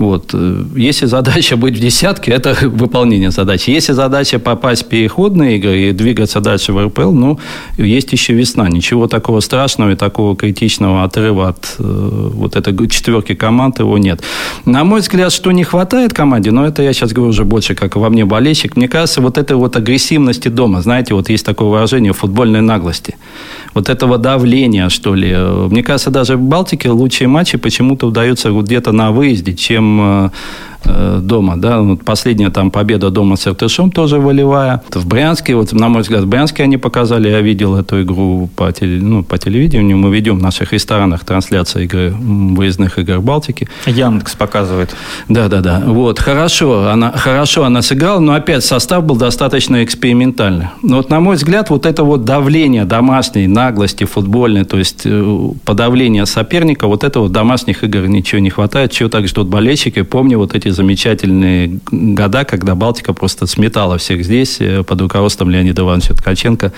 Вот. 0.02 0.32
Э, 0.34 0.64
если 0.76 1.06
задача 1.06 1.58
быть 1.58 1.78
в 1.78 1.80
десятке, 1.80 2.32
это 2.32 2.58
выполнение 2.64 3.30
задачи. 3.30 3.70
Если 3.70 3.94
задача 3.94 4.40
попасть 4.40 4.86
в 4.86 4.90
переходные 4.90 5.58
игры 5.58 5.80
и 5.80 5.92
двигаться 5.92 6.40
дальше 6.40 6.74
в 6.74 6.86
РПЛ, 6.86 7.12
ну, 7.12 7.40
есть 7.78 8.12
еще 8.12 8.34
весна. 8.34 8.68
Ничего 8.68 9.08
такого 9.08 9.42
страшного 9.42 9.92
и 9.92 9.96
такого 9.96 10.36
критичного 10.36 11.04
отрыва 11.04 11.50
от 11.50 11.76
э, 11.78 11.84
вот 12.34 12.56
этой 12.56 12.90
четверки 12.90 13.36
команд 13.36 13.80
его 13.80 14.00
нет. 14.00 14.24
На 14.66 14.84
мой 14.84 15.02
взгляд, 15.02 15.32
что 15.32 15.52
не 15.52 15.64
хватает 15.64 16.14
команде, 16.14 16.50
но 16.50 16.66
это 16.66 16.82
я 16.82 16.94
сейчас 16.94 17.14
говорю 17.14 17.30
уже 17.30 17.46
больше 17.46 17.76
как 17.76 17.96
во 17.96 18.10
мне 18.10 18.26
болельщик, 18.26 18.76
мне 18.78 18.88
кажется, 18.88 19.22
вот 19.22 19.38
этой 19.38 19.56
вот 19.56 19.76
агрессивности 19.76 20.48
дома, 20.48 20.82
знаете, 20.82 21.14
вот 21.14 21.30
есть 21.30 21.46
такое 21.46 21.70
выражение 21.70 22.14
футбольной 22.14 22.62
наглости. 22.62 23.16
Вот 23.74 23.90
этого 23.90 24.18
давления, 24.18 24.90
что 24.90 25.16
ли. 25.16 25.34
Мне 25.70 25.84
кажется, 25.84 26.12
даже 26.12 26.36
в 26.36 26.42
Балтике 26.42 26.90
лучшие 26.90 27.28
матчи 27.28 27.58
почему-то 27.58 28.08
удаются 28.08 28.52
где-то 28.52 28.92
на 28.92 29.12
выезде, 29.12 29.54
чем 29.54 30.02
Э, 30.02 30.30
дома, 30.86 31.58
да, 31.58 31.82
вот 31.82 32.04
последняя 32.04 32.50
там 32.50 32.72
победа 32.72 33.10
дома 33.10 33.36
с 33.36 33.48
Иртышом 33.48 33.92
тоже 33.92 34.20
волевая. 34.20 34.82
В 34.92 35.08
Брянске, 35.08 35.56
вот 35.56 35.72
на 35.74 35.90
мой 35.90 36.02
взгляд, 36.02 36.24
в 36.24 36.28
Брянске 36.28 36.64
они 36.64 36.78
показали, 36.78 37.30
я 37.30 37.42
видел 37.42 37.76
эту 37.76 38.02
игру 38.02 38.50
по, 38.56 38.72
теле, 38.72 39.02
ну, 39.02 39.24
по 39.24 39.38
телевидению, 39.38 39.98
мы 39.98 40.14
ведем 40.16 40.40
в 40.40 40.42
наших 40.42 40.74
ресторанах 40.74 41.24
трансляции 41.26 41.84
игры, 41.84 42.12
выездных 42.12 43.00
игр 43.00 43.20
Балтики. 43.20 43.68
Яндекс 43.86 44.36
показывает. 44.36 44.96
Да, 45.30 45.48
да, 45.48 45.62
да. 45.62 45.82
Вот, 45.86 46.20
хорошо, 46.20 46.90
она, 46.90 47.12
хорошо 47.12 47.64
она 47.64 47.82
сыграла, 47.82 48.20
но 48.20 48.34
опять 48.34 48.64
состав 48.64 49.04
был 49.04 49.16
достаточно 49.16 49.84
экспериментальный. 49.84 50.68
Но 50.82 50.98
вот, 50.98 51.10
на 51.10 51.20
мой 51.20 51.36
взгляд, 51.36 51.70
вот 51.70 51.86
это 51.86 52.04
вот 52.04 52.26
давление 52.26 52.86
домашней 52.86 53.48
наглости 53.48 54.04
футбольной, 54.04 54.66
то 54.66 54.78
есть 54.78 55.02
э, 55.06 55.50
подавление 55.66 56.26
соперника, 56.26 56.88
вот 56.88 57.04
этого 57.04 57.30
домашних 57.30 57.84
игр 57.84 58.08
ничего 58.08 58.40
не 58.40 58.50
хватает, 58.50 58.92
чего 58.92 59.10
так 59.10 59.28
ждут 59.28 59.48
болельщики 59.48 59.82
болельщик, 59.92 60.10
помню 60.10 60.38
вот 60.38 60.56
эти 60.56 60.70
замечательные 60.72 61.80
года, 61.92 62.46
когда 62.46 62.76
Балтика 62.76 63.14
просто 63.14 63.48
сметала 63.48 63.98
всех 63.98 64.24
здесь 64.24 64.58
э, 64.60 64.84
под 64.84 65.02
руководством 65.02 65.50
Леонида 65.50 65.82
Ивановича 65.82 66.14
Ткаченко 66.14 66.72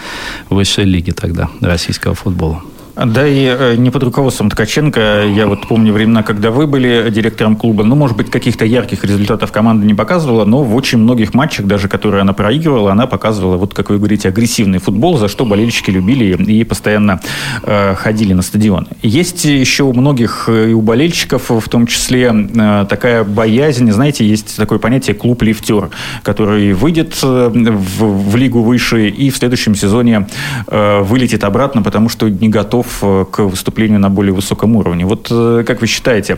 в 0.50 0.56
высшей 0.56 0.86
лиге 0.86 1.14
тогда 1.14 1.50
российского 1.62 2.16
футбола. 2.16 2.64
Да, 2.96 3.28
и 3.28 3.46
э, 3.46 3.76
не 3.76 3.90
под 3.90 4.04
руководством 4.04 4.52
Ткаченко. 4.52 5.26
Я 5.26 5.48
вот 5.48 5.68
помню 5.68 5.94
времена, 5.94 6.22
когда 6.22 6.52
вы 6.52 6.68
были 6.68 7.10
директором 7.10 7.56
клуба. 7.56 7.84
Ну, 7.84 7.96
может 7.96 8.16
быть, 8.16 8.30
каких-то 8.30 8.66
ярких 8.66 9.04
результатов 9.04 9.52
команда 9.52 9.86
не 9.86 9.96
показывала, 9.96 10.46
но 10.46 10.64
в 10.64 10.76
очень 10.76 11.00
многих 11.00 11.34
матчах, 11.34 11.66
даже 11.66 11.88
которые 11.88 12.22
она 12.22 12.34
проигрывала, 12.34 12.92
она 12.92 13.08
показывала, 13.08 13.58
вот 13.58 13.74
как 13.74 13.90
вы 13.90 13.98
говорите, 13.98 14.30
агрессивный 14.30 14.78
футбол, 14.78 15.18
за 15.18 15.28
что 15.28 15.46
болельщики 15.46 15.90
любили 15.90 16.36
и 16.44 16.64
постоянно 16.64 17.20
э, 17.64 17.96
ходили 17.96 18.34
на 18.34 18.44
стадион. 18.44 18.88
Есть 19.02 19.46
еще 19.46 19.84
у 19.84 19.94
многих 19.94 20.46
э, 20.48 20.70
и 20.70 20.74
у 20.74 20.82
болельщиков, 20.82 21.50
в 21.50 21.68
том 21.70 21.88
числе, 21.88 22.32
э, 22.32 22.86
такая 22.88 23.24
боязнь, 23.24 23.92
знаете, 23.92 24.24
есть 24.24 24.56
такое 24.56 24.78
понятие 24.78 25.16
клуб-лифтер, 25.16 25.90
который 26.22 26.74
выйдет 26.74 27.18
э, 27.24 27.50
в, 27.52 28.30
в 28.30 28.36
лигу 28.36 28.62
выше 28.62 29.10
и 29.10 29.32
в 29.32 29.38
следующем 29.38 29.74
сезоне 29.74 30.28
э, 30.68 31.02
вылетит 31.02 31.44
обратно, 31.44 31.82
потому 31.82 32.08
что 32.08 32.30
не 32.30 32.50
готов 32.50 32.83
готов 32.84 33.04
э, 33.04 33.26
к 33.32 33.44
выступлению 33.44 34.00
на 34.00 34.10
более 34.10 34.34
высоком 34.34 34.76
уровне. 34.76 35.06
Вот 35.06 35.28
э, 35.32 35.64
как 35.66 35.82
вы 35.82 35.88
считаете, 35.88 36.38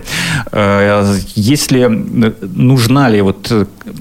э, 0.51 1.15
если 1.35 1.87
нужна 2.55 3.09
ли, 3.09 3.21
вот, 3.21 3.51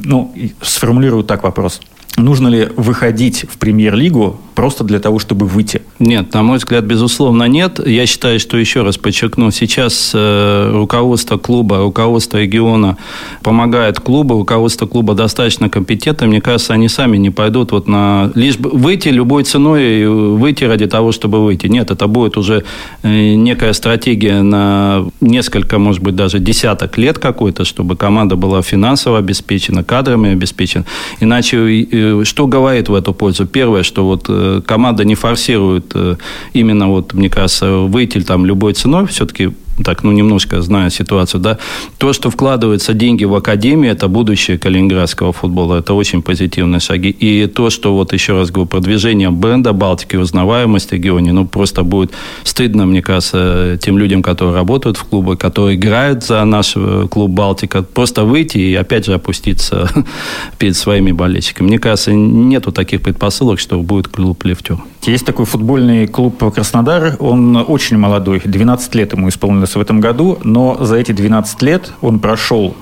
ну, 0.04 0.32
сформулирую 0.62 1.24
так 1.24 1.42
вопрос, 1.42 1.80
нужно 2.16 2.48
ли 2.48 2.68
выходить 2.76 3.44
в 3.48 3.58
премьер-лигу 3.58 4.40
просто 4.54 4.84
для 4.84 5.00
того, 5.00 5.18
чтобы 5.18 5.46
выйти? 5.46 5.82
Нет, 5.98 6.32
на 6.34 6.42
мой 6.42 6.58
взгляд, 6.58 6.84
безусловно, 6.84 7.44
нет. 7.44 7.84
Я 7.84 8.06
считаю, 8.06 8.38
что 8.40 8.56
еще 8.56 8.82
раз 8.82 8.96
подчеркну, 8.96 9.50
сейчас 9.50 10.12
э, 10.14 10.70
руководство 10.72 11.38
клуба, 11.38 11.78
руководство 11.78 12.38
региона 12.38 12.96
помогает 13.42 14.00
клубу, 14.00 14.34
руководство 14.34 14.86
клуба 14.86 15.14
достаточно 15.14 15.68
компетентно. 15.68 16.26
Мне 16.26 16.40
кажется, 16.40 16.72
они 16.72 16.88
сами 16.88 17.16
не 17.16 17.30
пойдут 17.30 17.72
вот 17.72 17.88
на... 17.88 18.30
Лишь 18.34 18.56
выйти 18.56 19.08
любой 19.08 19.44
ценой, 19.44 20.06
выйти 20.06 20.64
ради 20.64 20.86
того, 20.86 21.12
чтобы 21.12 21.44
выйти. 21.44 21.66
Нет, 21.66 21.90
это 21.90 22.06
будет 22.06 22.36
уже 22.36 22.64
э, 23.02 23.34
некая 23.34 23.72
стратегия 23.72 24.42
на 24.42 25.04
несколько, 25.20 25.78
может 25.78 26.02
быть, 26.02 26.16
даже 26.16 26.38
десяток 26.38 26.98
лет 26.98 27.18
какой-то, 27.18 27.64
чтобы 27.64 27.96
команда 27.96 28.36
была 28.36 28.62
финансово 28.62 29.18
обеспечена, 29.18 29.84
кадрами 29.84 30.32
обеспечена. 30.32 30.84
Иначе 31.20 31.56
э, 32.04 32.24
что 32.24 32.46
говорит 32.46 32.88
в 32.88 32.94
эту 32.94 33.12
пользу? 33.12 33.46
Первое, 33.46 33.82
что 33.82 34.04
вот 34.04 34.28
команда 34.66 35.04
не 35.04 35.14
форсирует 35.14 35.92
э, 35.94 36.16
именно, 36.52 36.88
вот, 36.88 37.14
мне 37.14 37.28
кажется, 37.30 37.70
выйти 37.70 38.20
там 38.20 38.46
любой 38.46 38.74
ценой, 38.74 39.06
все-таки 39.06 39.50
так, 39.82 40.04
ну, 40.04 40.12
немножко 40.12 40.62
зная 40.62 40.90
ситуацию, 40.90 41.40
да, 41.40 41.58
то, 41.98 42.12
что 42.12 42.30
вкладываются 42.30 42.94
деньги 42.94 43.24
в 43.24 43.34
академию, 43.34 43.92
это 43.92 44.08
будущее 44.08 44.58
калининградского 44.58 45.32
футбола, 45.32 45.78
это 45.78 45.94
очень 45.94 46.22
позитивные 46.22 46.80
шаги. 46.80 47.10
И 47.10 47.46
то, 47.46 47.70
что, 47.70 47.94
вот 47.94 48.12
еще 48.12 48.34
раз 48.34 48.50
говорю, 48.50 48.68
продвижение 48.68 49.30
бренда 49.30 49.72
Балтики, 49.72 50.16
узнаваемость 50.16 50.90
в 50.90 50.92
регионе, 50.92 51.32
ну, 51.32 51.46
просто 51.46 51.82
будет 51.82 52.12
стыдно, 52.44 52.86
мне 52.86 53.02
кажется, 53.02 53.78
тем 53.80 53.98
людям, 53.98 54.22
которые 54.22 54.54
работают 54.54 54.96
в 54.96 55.04
клубе, 55.04 55.36
которые 55.36 55.76
играют 55.76 56.24
за 56.24 56.44
наш 56.44 56.74
э, 56.76 57.06
клуб 57.10 57.30
Балтика, 57.30 57.82
просто 57.82 58.24
выйти 58.24 58.58
и 58.58 58.74
опять 58.74 59.06
же 59.06 59.14
опуститься 59.14 59.90
перед 60.58 60.76
своими 60.76 61.12
болельщиками. 61.12 61.66
Мне 61.66 61.78
кажется, 61.78 62.12
нету 62.12 62.70
таких 62.72 63.02
предпосылок, 63.02 63.58
что 63.58 63.80
будет 63.80 64.08
клуб 64.08 64.44
«Лифтер». 64.44 64.78
Есть 65.02 65.26
такой 65.26 65.44
футбольный 65.44 66.06
клуб 66.06 66.42
«Краснодар», 66.54 67.16
он 67.18 67.56
очень 67.56 67.98
молодой, 67.98 68.40
12 68.44 68.94
лет 68.94 69.12
ему 69.12 69.28
исполнилось 69.28 69.63
исполнилось 69.64 69.74
в 69.74 69.80
этом 69.80 70.00
году, 70.00 70.38
но 70.44 70.84
за 70.84 70.96
эти 70.96 71.12
12 71.12 71.62
лет 71.62 71.92
он 72.00 72.18
прошел 72.18 72.74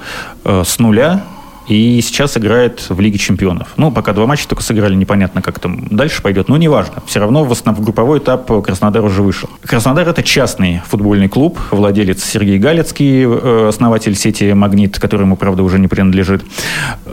э, 0.45 0.63
с 0.65 0.79
нуля 0.79 1.23
и 1.69 2.01
сейчас 2.03 2.37
играет 2.37 2.91
в 2.91 3.01
Лиге 3.01 3.19
чемпионов. 3.19 3.69
Ну, 3.77 3.93
пока 3.93 4.13
два 4.13 4.27
матча 4.27 4.49
только 4.49 4.63
сыграли, 4.63 4.95
непонятно, 4.97 5.43
как 5.43 5.61
там 5.61 5.87
дальше 5.91 6.21
пойдет, 6.21 6.49
но 6.49 6.57
неважно. 6.57 7.03
Все 7.07 7.21
равно 7.21 7.45
в, 7.45 7.53
основ... 7.53 7.79
в 7.79 7.83
групповой 7.83 8.19
этап 8.19 8.51
Краснодар 8.65 9.05
уже 9.05 9.23
вышел. 9.23 9.49
Краснодар– 9.65 10.09
это 10.09 10.23
частный 10.23 10.83
футбольный 10.89 11.29
клуб, 11.29 11.59
владелец 11.71 12.25
Сергей 12.25 12.59
Галецкий, 12.59 13.25
э, 13.25 13.69
основатель 13.69 14.17
сети 14.17 14.53
«Магнит», 14.53 14.99
который 14.99 15.23
ему, 15.23 15.37
правда, 15.37 15.63
уже 15.63 15.79
не 15.79 15.89
принадлежит. 15.89 16.43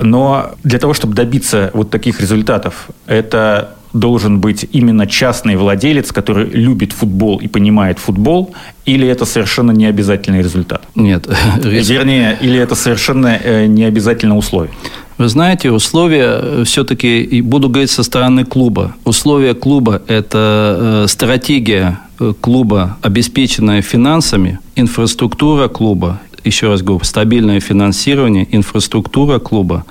Но 0.02 0.52
для 0.64 0.80
того, 0.80 0.94
чтобы 0.94 1.14
добиться 1.14 1.70
вот 1.74 1.92
таких 1.92 2.20
результатов, 2.20 2.90
это 3.06 3.76
должен 3.94 4.40
быть 4.40 4.68
именно 4.72 5.08
частный 5.08 5.56
владелец, 5.56 6.12
который 6.12 6.46
любит 6.50 6.94
футбол 6.94 7.38
и 7.38 7.48
понимает 7.48 8.00
футбол, 8.00 8.54
или 8.86 9.08
это 9.08 9.26
совершенно 9.26 9.72
не 9.72 9.86
обязательный 9.86 10.40
результат? 10.40 10.84
Нет. 10.96 11.28
Вернее, 11.64 12.38
или 12.42 12.60
это 12.60 12.76
совершенно 12.76 13.40
э, 13.44 13.66
не 13.68 13.84
обязательное 13.84 14.38
условие? 14.38 14.74
Вы 15.18 15.28
знаете, 15.28 15.72
условия 15.72 16.40
э, 16.42 16.64
все-таки, 16.66 17.42
буду 17.42 17.70
говорить 17.70 17.92
со 17.92 18.04
стороны 18.04 18.46
клуба, 18.46 18.96
условия 19.06 19.54
клуба– 19.54 20.02
это 20.08 21.04
э, 21.06 21.08
стратегия 21.08 22.00
клуба, 22.42 22.98
обеспеченная 23.02 23.82
финансами, 23.82 24.60
инфраструктура 24.76 25.68
клуба, 25.68 26.20
еще 26.44 26.68
раз 26.68 26.82
говорю, 26.82 27.04
стабильное 27.04 27.60
финансирование, 27.60 28.48
инфраструктура 28.52 29.40
клуба, 29.40 29.86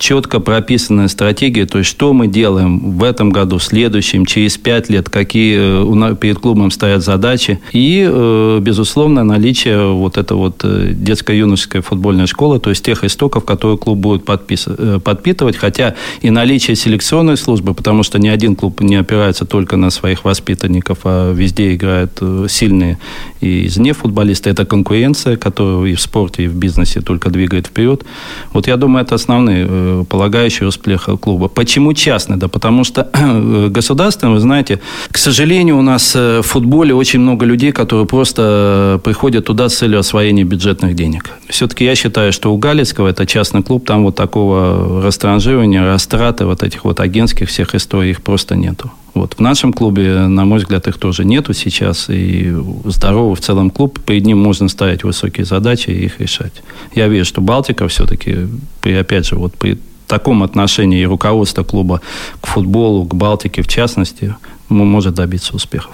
четко 0.00 0.40
прописанная 0.40 1.08
стратегия, 1.08 1.66
то 1.66 1.78
есть 1.78 1.90
что 1.90 2.12
мы 2.12 2.26
делаем 2.26 2.98
в 2.98 3.04
этом 3.04 3.30
году, 3.30 3.58
в 3.58 3.62
следующем, 3.62 4.26
через 4.26 4.56
пять 4.56 4.88
лет, 4.88 5.08
какие 5.08 5.58
э, 5.60 6.16
перед 6.16 6.38
клубом 6.38 6.70
стоят 6.70 7.04
задачи. 7.04 7.60
И, 7.72 8.08
э, 8.10 8.58
безусловно, 8.60 9.22
наличие 9.22 9.92
вот 9.92 10.16
этой 10.16 10.36
вот 10.36 10.62
э, 10.64 10.92
детско-юношеской 10.92 11.82
футбольной 11.82 12.26
школы, 12.26 12.58
то 12.58 12.70
есть 12.70 12.84
тех 12.84 13.04
истоков, 13.04 13.44
которые 13.44 13.76
клуб 13.76 13.98
будет 13.98 14.24
подпитывать, 14.24 15.56
хотя 15.56 15.94
и 16.22 16.30
наличие 16.30 16.76
селекционной 16.76 17.36
службы, 17.36 17.74
потому 17.74 18.02
что 18.02 18.18
ни 18.18 18.28
один 18.28 18.56
клуб 18.56 18.80
не 18.80 18.96
опирается 18.96 19.44
только 19.44 19.76
на 19.76 19.90
своих 19.90 20.24
воспитанников, 20.24 21.00
а 21.04 21.32
везде 21.32 21.74
играют 21.74 22.20
сильные 22.48 22.98
и 23.40 23.66
извне 23.66 23.92
футболисты. 23.92 24.50
Это 24.50 24.64
конкуренция, 24.64 25.36
которую 25.36 25.92
и 25.92 25.94
в 25.94 26.00
спорте, 26.00 26.44
и 26.44 26.48
в 26.48 26.54
бизнесе 26.54 27.00
только 27.00 27.30
двигает 27.30 27.66
вперед. 27.66 28.04
Вот 28.52 28.66
я 28.66 28.76
думаю, 28.76 29.04
это 29.04 29.14
основные 29.14 29.66
полагающий 30.08 30.66
успех 30.66 31.08
клуба. 31.20 31.48
Почему 31.48 31.92
частный? 31.92 32.36
Да 32.36 32.48
потому 32.48 32.84
что 32.84 33.08
государственный, 33.70 34.34
вы 34.34 34.40
знаете, 34.40 34.80
к 35.10 35.18
сожалению, 35.18 35.78
у 35.78 35.82
нас 35.82 36.12
э, 36.16 36.40
в 36.40 36.46
футболе 36.46 36.94
очень 36.94 37.20
много 37.20 37.46
людей, 37.46 37.72
которые 37.72 38.06
просто 38.06 38.96
э, 38.96 38.98
приходят 39.04 39.44
туда 39.44 39.68
с 39.68 39.76
целью 39.76 39.98
освоения 39.98 40.44
бюджетных 40.44 40.94
денег. 40.94 41.30
Все-таки 41.48 41.84
я 41.84 41.94
считаю, 41.94 42.32
что 42.32 42.52
у 42.52 42.58
Галицкого 42.58 43.08
это 43.08 43.26
частный 43.26 43.62
клуб, 43.62 43.86
там 43.86 44.04
вот 44.04 44.16
такого 44.16 45.02
растранжирования, 45.02 45.84
растраты 45.84 46.44
вот 46.44 46.62
этих 46.62 46.84
вот 46.84 47.00
агентских 47.00 47.48
всех 47.48 47.74
историй, 47.74 48.10
их 48.10 48.22
просто 48.22 48.56
нету. 48.56 48.90
Вот. 49.14 49.34
В 49.34 49.40
нашем 49.40 49.72
клубе, 49.72 50.26
на 50.26 50.44
мой 50.44 50.58
взгляд, 50.58 50.86
их 50.86 50.98
тоже 50.98 51.24
нету 51.24 51.52
сейчас. 51.52 52.08
И 52.08 52.54
здоровый 52.84 53.34
в 53.34 53.40
целом 53.40 53.70
клуб, 53.70 53.98
перед 54.00 54.24
ним 54.26 54.38
можно 54.38 54.68
ставить 54.68 55.04
высокие 55.04 55.44
задачи 55.44 55.90
и 55.90 56.04
их 56.04 56.20
решать. 56.20 56.62
Я 56.94 57.08
верю, 57.08 57.24
что 57.24 57.40
Балтика 57.40 57.88
все-таки, 57.88 58.46
при, 58.80 58.92
опять 58.94 59.26
же, 59.26 59.36
вот 59.36 59.54
при 59.54 59.78
таком 60.06 60.42
отношении 60.42 61.00
и 61.00 61.06
руководства 61.06 61.62
клуба 61.62 62.00
к 62.40 62.46
футболу, 62.46 63.04
к 63.04 63.14
Балтике 63.14 63.62
в 63.62 63.68
частности, 63.68 64.34
может 64.70 65.14
добиться 65.14 65.54
успехов. 65.54 65.92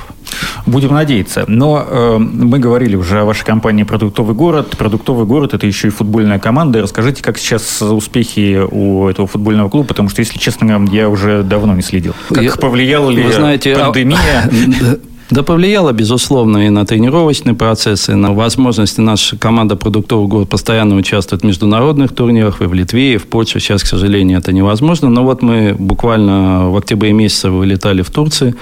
Будем 0.67 0.93
надеяться. 0.93 1.45
Но 1.49 1.85
э, 1.89 2.19
мы 2.19 2.59
говорили 2.59 2.97
уже 2.97 3.21
о 3.21 3.25
вашей 3.25 3.45
компании 3.45 3.85
«Продуктовый 3.85 4.35
город». 4.35 4.77
«Продуктовый 4.77 5.27
город»– 5.27 5.55
это 5.55 5.67
еще 5.67 5.89
и 5.89 5.91
футбольная 5.91 6.39
команда. 6.39 6.83
Расскажите, 6.83 7.23
как 7.23 7.39
сейчас 7.39 7.83
успехи 7.83 8.61
у 8.71 9.09
этого 9.09 9.27
футбольного 9.27 9.69
клуба, 9.69 9.89
потому 9.89 10.09
что, 10.09 10.21
если 10.21 10.39
честно, 10.39 10.87
я 10.93 11.09
уже 11.09 11.43
давно 11.43 11.75
не 11.75 11.83
следил. 11.83 12.15
Как 12.29 12.43
я, 12.43 12.53
повлияла 12.53 13.11
ли 13.11 13.31
знаете, 13.33 13.75
а 13.75 13.87
пандемия? 13.87 14.19
А, 14.23 14.99
Да 15.29 15.43
повлияло, 15.43 15.93
безусловно, 15.93 16.67
и 16.67 16.71
на 16.71 16.87
тренировочные 16.87 17.55
процессы, 17.55 18.15
на 18.15 18.33
возможности. 18.33 19.01
Наша 19.01 19.37
команда 19.37 19.75
продуктовый 19.75 20.29
город 20.29 20.49
постоянно 20.49 20.95
участвует 20.95 21.43
в 21.43 21.45
международных 21.45 22.15
турнирах 22.15 22.62
и 22.62 22.67
в 22.67 22.75
Литве, 22.75 23.15
и 23.15 23.17
в 23.17 23.27
Польше. 23.27 23.59
Сейчас, 23.59 23.83
к 23.83 23.87
сожалению, 23.87 24.39
это 24.39 24.53
невозможно. 24.53 25.09
Но 25.11 25.25
вот 25.25 25.43
мы 25.43 25.75
буквально 25.77 26.71
в 26.71 26.77
октябре 26.77 27.12
месяце 27.12 27.51
вылетали 27.51 28.03
в 28.03 28.11
Турцию, 28.11 28.55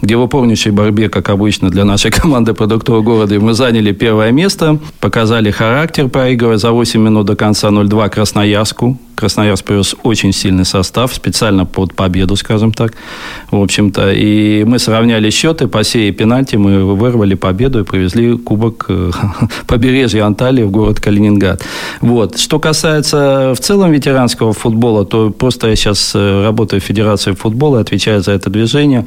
где 0.00 0.14
в 0.14 0.22
упорнейшей 0.22 0.70
борьбе, 0.70 1.08
как 1.08 1.28
обычно, 1.28 1.70
для 1.70 1.84
нашей 1.84 2.10
команды 2.12 2.54
продуктового 2.54 3.02
города, 3.02 3.40
мы 3.40 3.54
заняли 3.54 3.90
первое 3.90 4.30
место, 4.30 4.78
показали 5.00 5.50
характер, 5.50 6.08
проигрывая 6.08 6.56
за 6.56 6.70
8 6.70 7.00
минут 7.00 7.26
до 7.26 7.34
конца 7.34 7.68
0-2 7.70 8.10
Красноярску. 8.10 8.96
Красноярск 9.16 9.64
привез 9.64 9.94
очень 10.04 10.32
сильный 10.32 10.64
состав, 10.64 11.12
специально 11.14 11.66
под 11.66 11.94
победу, 11.94 12.36
скажем 12.36 12.72
так, 12.72 12.94
в 13.52 13.62
общем-то. 13.62 14.12
И 14.12 14.64
мы 14.64 14.78
сравняли 14.78 15.30
счеты 15.30 15.68
по 15.68 15.84
серии 15.84 16.10
пенальти, 16.10 16.56
мы 16.56 16.94
вырвали 16.94 17.34
победу 17.34 17.80
и 17.80 17.84
привезли 17.84 18.36
кубок 18.36 18.86
э, 18.88 19.10
побережья 19.66 20.24
Анталии 20.24 20.62
в 20.62 20.70
город 20.70 21.00
Калининград. 21.00 21.62
Вот. 22.00 22.38
Что 22.38 22.58
касается 22.58 23.54
в 23.54 23.60
целом 23.60 23.92
ветеранского 23.92 24.52
футбола, 24.52 25.04
то 25.04 25.30
просто 25.30 25.68
я 25.68 25.76
сейчас 25.76 26.12
э, 26.14 26.42
работаю 26.44 26.80
в 26.80 26.84
Федерации 26.84 27.32
футбола, 27.32 27.80
отвечаю 27.80 28.22
за 28.22 28.32
это 28.32 28.50
движение. 28.50 29.06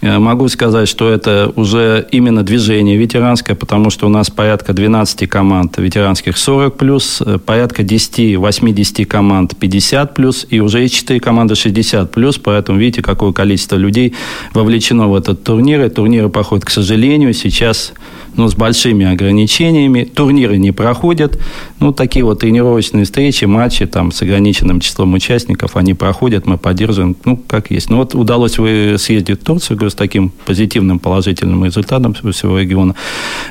Э, 0.00 0.18
могу 0.18 0.48
сказать, 0.48 0.88
что 0.88 1.10
это 1.10 1.52
уже 1.56 2.06
именно 2.10 2.42
движение 2.42 2.96
ветеранское, 2.96 3.56
потому 3.56 3.90
что 3.90 4.06
у 4.06 4.08
нас 4.08 4.30
порядка 4.30 4.72
12 4.72 5.28
команд 5.28 5.78
ветеранских 5.78 6.36
40 6.36 6.76
плюс, 6.76 7.22
порядка 7.46 7.82
10-80 7.82 9.04
команд 9.04 9.22
команд 9.22 9.56
50 9.56 10.14
плюс, 10.14 10.46
и 10.50 10.60
уже 10.60 10.80
есть 10.80 10.94
4 10.94 11.20
команды 11.20 11.54
60 11.54 12.10
плюс, 12.10 12.38
поэтому 12.38 12.78
видите, 12.78 13.02
какое 13.02 13.32
количество 13.32 13.76
людей 13.82 14.14
вовлечено 14.54 15.08
в 15.08 15.14
этот 15.14 15.44
турнир. 15.44 15.84
И 15.84 15.88
турниры 15.88 16.28
проходят, 16.28 16.64
к 16.64 16.70
сожалению, 16.70 17.34
сейчас 17.34 17.92
ну, 18.36 18.48
с 18.48 18.54
большими 18.54 19.06
ограничениями. 19.06 20.04
Турниры 20.04 20.56
не 20.56 20.72
проходят. 20.72 21.38
Ну, 21.80 21.92
такие 21.92 22.24
вот 22.24 22.40
тренировочные 22.40 23.04
встречи, 23.04 23.44
матчи 23.44 23.86
там 23.86 24.12
с 24.12 24.22
ограниченным 24.22 24.80
числом 24.80 25.14
участников, 25.14 25.76
они 25.76 25.94
проходят, 25.94 26.46
мы 26.46 26.58
поддерживаем, 26.58 27.16
ну, 27.24 27.36
как 27.36 27.70
есть. 27.70 27.90
Ну, 27.90 27.98
вот 27.98 28.14
удалось 28.14 28.58
вы 28.58 28.96
съездить 28.98 29.40
в 29.40 29.44
Турцию, 29.44 29.76
говорю, 29.76 29.90
с 29.90 29.94
таким 29.94 30.32
позитивным, 30.46 30.98
положительным 30.98 31.64
результатом 31.64 32.14
всего 32.14 32.58
региона. 32.58 32.94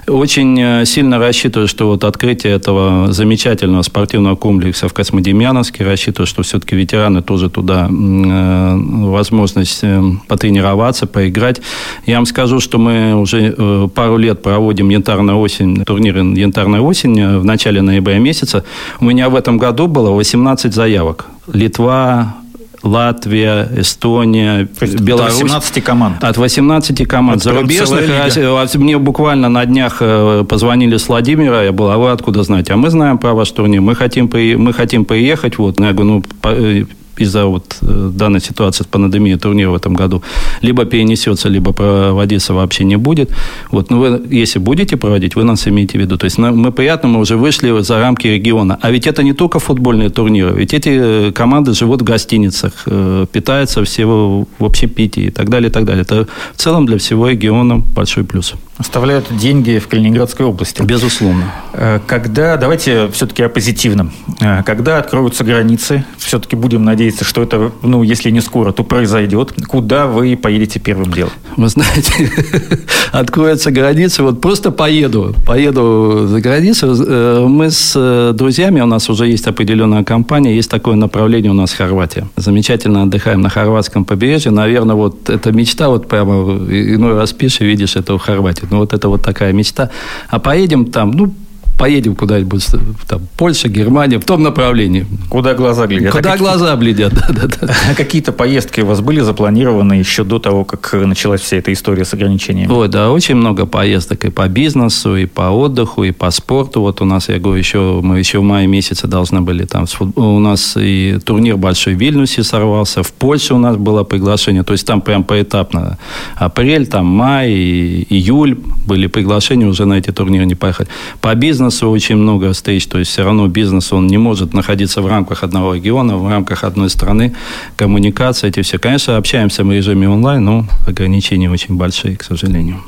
Очень 0.08 0.60
э, 0.60 0.86
сильно 0.86 1.20
рассчитываю, 1.20 1.68
что 1.68 1.88
вот 1.88 2.04
открытие 2.04 2.54
этого 2.54 3.12
замечательного 3.12 3.84
спортивного 3.84 4.36
комплекса 4.36 4.88
в 4.88 4.94
Космодемьяновске, 4.94 5.84
рассчитываю, 5.84 6.28
что 6.28 6.44
все-таки 6.44 6.76
ветераны 6.76 7.22
тоже 7.22 7.50
туда 7.50 7.88
э, 7.90 8.76
возможность 8.76 9.80
э, 9.84 10.02
потренироваться, 10.28 11.08
поиграть. 11.08 11.62
Я 12.06 12.18
вам 12.18 12.26
скажу, 12.26 12.60
что 12.60 12.78
мы 12.78 13.16
уже 13.16 13.56
э, 13.58 13.88
пару 13.94 14.18
лет 14.18 14.42
проводим 14.42 14.90
янтарная 14.90 15.36
осень, 15.36 15.84
турнир 15.86 16.18
янтарная 16.18 16.82
осень 16.82 17.20
э, 17.20 17.40
в 17.40 17.46
начале 17.46 17.82
ноября 17.82 18.20
месяца. 18.20 18.64
У 19.00 19.06
меня 19.06 19.30
в 19.30 19.36
этом 19.36 19.58
году 19.58 19.88
было 19.88 20.12
18 20.12 20.74
заявок. 20.74 21.28
Литва, 21.52 22.36
Латвия, 22.84 23.70
Эстония, 23.78 24.68
Беларусь. 25.00 25.36
От 25.36 25.44
18 25.44 25.84
команд. 25.84 26.24
От 26.24 26.38
18 26.38 27.08
команд. 27.08 27.42
Это 27.42 27.54
Зарубежных. 27.54 28.76
Мне 28.76 28.98
буквально 28.98 29.50
на 29.50 29.66
дннях 29.66 29.98
э, 30.00 30.44
позвонили 30.48 30.98
с 30.98 31.08
Владимира, 31.08 31.64
я 31.64 31.72
был, 31.72 31.92
а 31.92 31.98
вы 31.98 32.12
откуда 32.12 32.44
знаете? 32.44 32.74
А 32.74 32.78
мы 32.78 32.90
знаем 32.90 33.18
про 33.18 33.34
ваш 33.34 33.52
турнир, 33.52 33.82
мы 33.82 33.96
хотим, 33.96 34.30
мы 34.34 34.74
хотим 34.74 35.06
приехать. 35.06 35.58
Вот. 35.58 35.80
Я 35.80 35.94
говорю, 35.94 36.24
ну, 36.44 36.86
из-за 37.22 37.46
вот 37.46 37.78
э, 37.82 38.12
данной 38.14 38.42
ситуации 38.42 38.84
с 38.84 38.88
пандемией 38.88 39.38
турнир 39.38 39.70
в 39.70 39.76
этом 39.76 39.94
году 39.94 40.22
либо 40.62 40.86
перенесется, 40.86 41.50
либо 41.50 41.74
проводиться 41.74 42.54
вообще 42.54 42.84
не 42.84 42.98
будет. 42.98 43.30
Вот, 43.72 43.90
но 43.92 44.00
вы, 44.00 44.22
если 44.30 44.60
будете 44.60 44.98
проводить, 44.98 45.36
вы 45.36 45.44
нас 45.44 45.68
имеете 45.68 45.98
в 45.98 46.02
виду. 46.02 46.18
То 46.18 46.26
есть 46.26 46.38
мы 46.38 46.72
приятно, 46.72 47.10
мы 47.10 47.20
уже 47.20 47.36
вышли 47.36 47.82
за 47.82 48.00
рамки 48.00 48.28
региона. 48.28 48.78
А 48.82 48.92
ведь 48.92 49.08
это 49.08 49.24
не 49.24 49.34
только 49.34 49.60
футбольные 49.60 50.10
турниры, 50.10 50.54
ведь 50.58 50.74
эти 50.74 50.90
э, 50.90 51.32
команды 51.32 51.74
живут 51.74 52.02
в 52.02 52.04
гостиницах, 52.04 52.74
э, 52.86 53.26
питаются 53.32 53.84
все 53.84 54.06
в 54.06 54.46
общепитии 54.60 55.24
и 55.24 55.32
так 55.32 55.50
далее, 55.50 55.70
и 55.70 55.72
так 55.72 55.86
далее. 55.86 56.02
Это 56.02 56.28
в 56.56 56.58
целом 56.58 56.86
для 56.86 56.98
всего 56.98 57.30
региона 57.30 57.78
большой 57.96 58.24
плюс 58.24 58.54
оставляют 58.82 59.26
деньги 59.36 59.80
в 59.80 59.88
Калининградской 59.88 60.46
области. 60.46 60.82
Безусловно. 60.82 61.52
Э, 61.74 62.00
когда, 62.06 62.58
давайте 62.58 63.08
все-таки 63.12 63.44
о 63.44 63.50
позитивном. 63.50 64.12
Э, 64.42 64.64
когда 64.64 64.98
откроются 64.98 65.44
границы, 65.44 66.04
все-таки 66.18 66.56
будем 66.56 66.84
надеяться, 66.84 67.24
что 67.24 67.42
это, 67.44 67.72
ну, 67.84 68.04
если 68.04 68.32
не 68.32 68.42
скоро, 68.42 68.72
то 68.72 68.84
произойдет. 68.84 69.54
Куда 69.68 70.08
вы 70.08 70.36
поедете 70.36 70.80
первым 70.80 71.14
делом? 71.14 71.32
Вы 71.58 71.70
знаете, 71.70 72.32
откроются 73.12 73.72
границы, 73.72 74.24
вот 74.24 74.42
просто 74.42 74.72
поеду, 74.72 75.36
поеду 75.46 76.28
за 76.28 76.42
границу. 76.42 76.96
Э, 77.08 77.46
мы 77.48 77.70
с 77.70 78.34
друзьями, 78.34 78.82
у 78.82 78.88
нас 78.88 79.10
уже 79.10 79.28
есть 79.28 79.48
определенная 79.48 80.04
компания, 80.04 80.56
есть 80.56 80.70
такое 80.70 80.96
направление 80.96 81.52
у 81.52 81.56
нас 81.56 81.74
Хорватия. 81.74 82.28
Замечательно 82.36 83.04
отдыхаем 83.04 83.42
на 83.42 83.50
хорватском 83.50 84.06
побережье. 84.06 84.52
Наверное, 84.52 84.96
вот 84.96 85.30
эта 85.30 85.52
мечта, 85.52 85.90
вот 85.90 86.08
прямо 86.08 86.34
иной 86.68 87.16
раз 87.16 87.32
пишешь, 87.32 87.62
видишь 87.62 87.96
это 87.96 88.18
в 88.18 88.20
Хорватии. 88.20 88.66
Ну, 88.72 88.78
вот 88.78 88.94
это 88.94 89.10
вот 89.10 89.22
такая 89.22 89.54
мечта. 89.54 89.90
А 90.30 90.40
поедем 90.40 90.86
там, 90.86 91.12
ну, 91.12 91.34
поедем 91.82 92.16
куда-нибудь, 92.16 92.64
там, 93.08 93.22
Польша, 93.38 93.68
Германия, 93.68 94.20
в 94.20 94.24
том 94.24 94.44
направлении. 94.44 95.08
Куда 95.30 95.56
глаза 95.56 95.88
глядят. 95.88 96.12
Куда 96.12 96.34
а 96.34 96.38
глаза 96.38 96.76
глядят, 96.76 97.12
да, 97.14 97.28
да, 97.30 97.48
да. 97.48 97.74
А 97.90 97.96
какие-то 97.96 98.32
поездки 98.32 98.82
у 98.82 98.86
вас 98.86 99.02
были 99.02 99.22
запланированы 99.22 99.94
еще 99.94 100.24
до 100.24 100.38
того, 100.38 100.64
как 100.64 100.94
началась 100.94 101.42
вся 101.42 101.58
эта 101.58 101.74
история 101.74 102.06
с 102.06 102.14
ограничениями? 102.14 102.72
Ой, 102.72 102.88
да, 102.88 103.10
очень 103.10 103.34
много 103.34 103.66
поездок 103.66 104.26
и 104.26 104.30
по 104.30 104.48
бизнесу, 104.48 105.16
и 105.16 105.26
по 105.26 105.50
отдыху, 105.50 106.04
и 106.04 106.12
по 106.12 106.30
спорту. 106.30 106.82
Вот 106.82 107.02
у 107.02 107.06
нас, 107.06 107.30
я 107.30 107.40
говорю, 107.40 107.58
еще, 107.58 108.00
мы 108.04 108.20
еще 108.20 108.38
в 108.40 108.44
мае 108.44 108.68
месяце 108.68 109.08
должны 109.08 109.42
были 109.42 109.66
там, 109.66 109.86
у 110.16 110.40
нас 110.40 110.78
и 110.78 111.18
турнир 111.26 111.58
большой 111.58 111.96
в 111.96 112.00
Вильнюсе 112.00 112.44
сорвался, 112.44 113.02
в 113.02 113.12
Польше 113.12 113.56
у 113.56 113.58
нас 113.58 113.76
было 113.76 114.04
приглашение, 114.04 114.64
то 114.64 114.74
есть 114.74 114.86
там 114.86 115.02
прям 115.02 115.24
поэтапно. 115.24 115.98
Апрель, 116.36 116.86
там 116.86 117.08
май, 117.08 117.50
июль 117.50 118.56
были 118.86 119.08
приглашения, 119.08 119.68
уже 119.68 119.86
на 119.86 119.96
эти 119.96 120.12
турниры 120.12 120.46
не 120.46 120.56
поехали. 120.56 120.88
По 121.22 121.34
бизнесу 121.34 121.71
бизнеса 121.72 121.88
очень 121.88 122.18
много 122.18 122.52
встреч, 122.52 122.88
то 122.88 123.00
есть 123.00 123.12
все 123.12 123.24
равно 123.24 123.48
бизнес, 123.48 123.94
он 123.94 124.08
не 124.08 124.18
может 124.18 124.54
находиться 124.54 125.02
в 125.02 125.08
рамках 125.08 125.44
одного 125.44 125.76
региона, 125.76 126.18
в 126.18 126.30
рамках 126.30 126.64
одной 126.64 126.90
страны, 126.90 127.34
коммуникация, 127.78 128.50
эти 128.50 128.62
все. 128.62 128.78
Конечно, 128.78 129.18
общаемся 129.18 129.64
в 129.64 129.72
режиме 129.72 130.10
онлайн, 130.10 130.44
но 130.44 130.66
ограничения 130.88 131.50
очень 131.50 131.78
большие, 131.78 132.16
к 132.18 132.24
сожалению. 132.24 132.82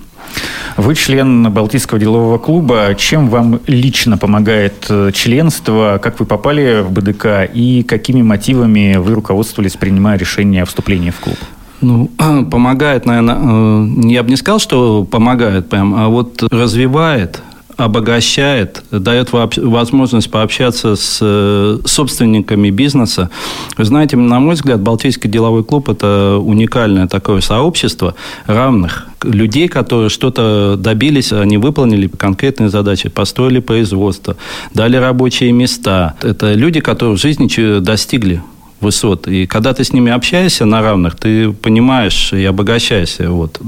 Вы 0.78 0.96
член 0.96 1.50
Балтийского 1.52 2.00
делового 2.00 2.38
клуба. 2.38 2.96
Чем 2.98 3.30
вам 3.30 3.60
лично 3.68 4.18
помогает 4.18 4.86
э, 4.90 5.12
членство? 5.14 6.00
Как 6.02 6.20
вы 6.20 6.26
попали 6.26 6.82
в 6.82 6.92
БДК? 6.92 7.26
И 7.54 7.84
какими 7.84 8.22
мотивами 8.22 8.98
вы 8.98 9.14
руководствовались, 9.14 9.78
принимая 9.78 10.18
решение 10.18 10.64
о 10.64 10.66
вступлении 10.66 11.12
в 11.12 11.20
клуб? 11.20 11.38
Ну, 11.82 12.10
помогает, 12.52 13.06
наверное, 13.06 13.38
э, 13.38 14.10
я 14.10 14.24
бы 14.24 14.30
не 14.30 14.38
сказал, 14.38 14.60
что 14.60 15.04
помогает 15.06 15.70
прям, 15.70 15.94
а 15.94 16.08
вот 16.08 16.44
развивает, 16.52 17.44
обогащает, 17.78 18.84
дает 18.92 19.30
возможность 19.32 20.30
пообщаться 20.30 20.96
с 20.96 21.20
э, 21.22 21.80
собственниками 21.86 22.70
бизнеса. 22.70 23.30
Вы 23.78 23.86
знаете, 23.86 24.18
на 24.18 24.40
мой 24.40 24.56
взгляд, 24.56 24.82
Балтийский 24.82 25.30
деловой 25.30 25.64
клуб– 25.64 25.90
это 25.90 26.38
уникальное 26.42 27.08
такое 27.08 27.42
сообщество 27.42 28.16
равных 28.46 29.08
людей, 29.24 29.68
которые 29.68 30.10
что-то 30.10 30.76
добились, 30.78 31.32
они 31.32 31.58
выполнили 31.58 32.08
конкретные 32.08 32.70
задачи, 32.70 33.10
построили 33.10 33.60
производство, 33.60 34.36
дали 34.74 34.98
рабочие 34.98 35.52
места. 35.52 36.16
Это 36.22 36.54
люди, 36.54 36.80
которые 36.82 37.16
в 37.16 37.20
жизни 37.20 37.80
достигли 37.80 38.42
высот. 38.84 39.28
И 39.28 39.48
когда 39.48 39.74
ты 39.74 39.84
с 39.84 39.94
ними 39.94 40.12
общаешься 40.12 40.66
на 40.66 40.82
равных, 40.82 41.16
ты 41.16 41.52
понимаешь 41.52 42.34
и 42.34 42.46
обогащаешься. 42.46 43.30
Вот. 43.30 43.60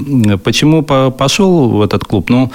Почему 0.44 0.82
пошел 0.82 1.68
в 1.70 1.82
этот 1.82 2.04
клуб? 2.04 2.30
Ну, 2.30 2.50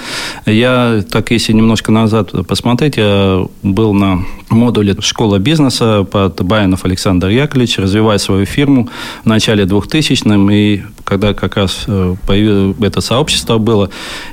я, 0.46 1.02
так 1.10 1.30
если 1.30 1.52
немножко 1.52 1.92
назад 1.92 2.30
посмотреть, 2.46 2.96
я 2.96 3.46
был 3.62 3.92
на 3.92 4.24
модуле 4.52 4.96
«Школа 5.00 5.38
бизнеса» 5.38 6.04
под 6.10 6.42
Баянов 6.42 6.84
Александр 6.84 7.28
Яковлевич, 7.28 7.78
развивая 7.78 8.18
свою 8.18 8.46
фирму 8.46 8.88
в 9.24 9.26
начале 9.26 9.64
2000-м. 9.64 10.50
И 10.50 10.82
когда 11.04 11.34
как 11.34 11.56
раз 11.56 11.84
э, 11.86 12.14
появилось 12.26 12.76
это 12.80 13.00
сообщество 13.00 13.58
было, 13.58 13.90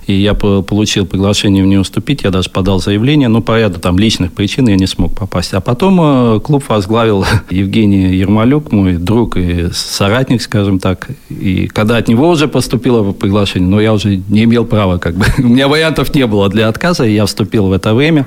и 0.08 0.14
я 0.14 0.34
получил 0.34 1.06
приглашение 1.06 1.64
в 1.64 1.68
нее 1.68 1.80
уступить, 1.80 2.24
я 2.24 2.32
даже 2.32 2.50
подал 2.50 2.80
заявление, 2.80 3.28
но 3.28 3.42
по 3.42 3.60
ряду 3.60 3.80
там 3.80 3.98
личных 3.98 4.32
причин 4.32 4.68
я 4.68 4.76
не 4.76 4.88
смог 4.88 5.14
попасть. 5.16 5.54
А 5.54 5.62
потом 5.62 6.00
э, 6.02 6.40
клуб 6.40 6.64
возглавил 6.68 7.26
Евгений 7.50 8.16
Ермолюк, 8.16 8.72
мой 8.72 8.94
друг 8.94 9.38
и 9.38 9.70
соратник, 9.74 10.42
скажем 10.42 10.80
так. 10.80 11.10
И 11.30 11.68
когда 11.68 11.98
от 11.98 12.08
него 12.08 12.30
уже 12.30 12.48
поступило 12.48 13.12
приглашение, 13.12 13.70
но 13.70 13.82
я 13.82 13.94
уже 13.94 14.22
не 14.30 14.44
имел 14.44 14.66
права, 14.66 14.98
как 14.98 15.16
бы, 15.16 15.26
у 15.38 15.48
меня 15.48 15.68
вариантов 15.68 16.14
не 16.16 16.26
было 16.28 16.50
для 16.50 16.68
отказа, 16.68 17.06
и 17.06 17.14
я 17.14 17.26
вступил 17.26 17.68
в 17.68 17.74
это 17.74 17.94
время. 17.94 18.26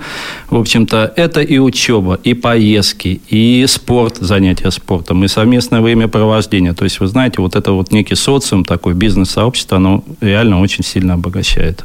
В 0.50 0.58
общем-то, 0.58 1.12
это 1.16 1.40
и 1.40 1.58
учеба, 1.82 2.18
и 2.22 2.34
поездки, 2.34 3.20
и 3.28 3.66
спорт, 3.66 4.18
занятия 4.20 4.70
спортом, 4.70 5.24
и 5.24 5.28
совместное 5.28 5.80
времяпровождение. 5.80 6.74
То 6.74 6.84
есть, 6.84 7.00
вы 7.00 7.08
знаете, 7.08 7.42
вот 7.42 7.56
это 7.56 7.72
вот 7.72 7.92
некий 7.92 8.14
социум, 8.14 8.64
такое 8.64 8.94
бизнес-сообщество, 8.94 9.78
оно 9.78 10.04
реально 10.20 10.60
очень 10.60 10.84
сильно 10.84 11.14
обогащает. 11.14 11.84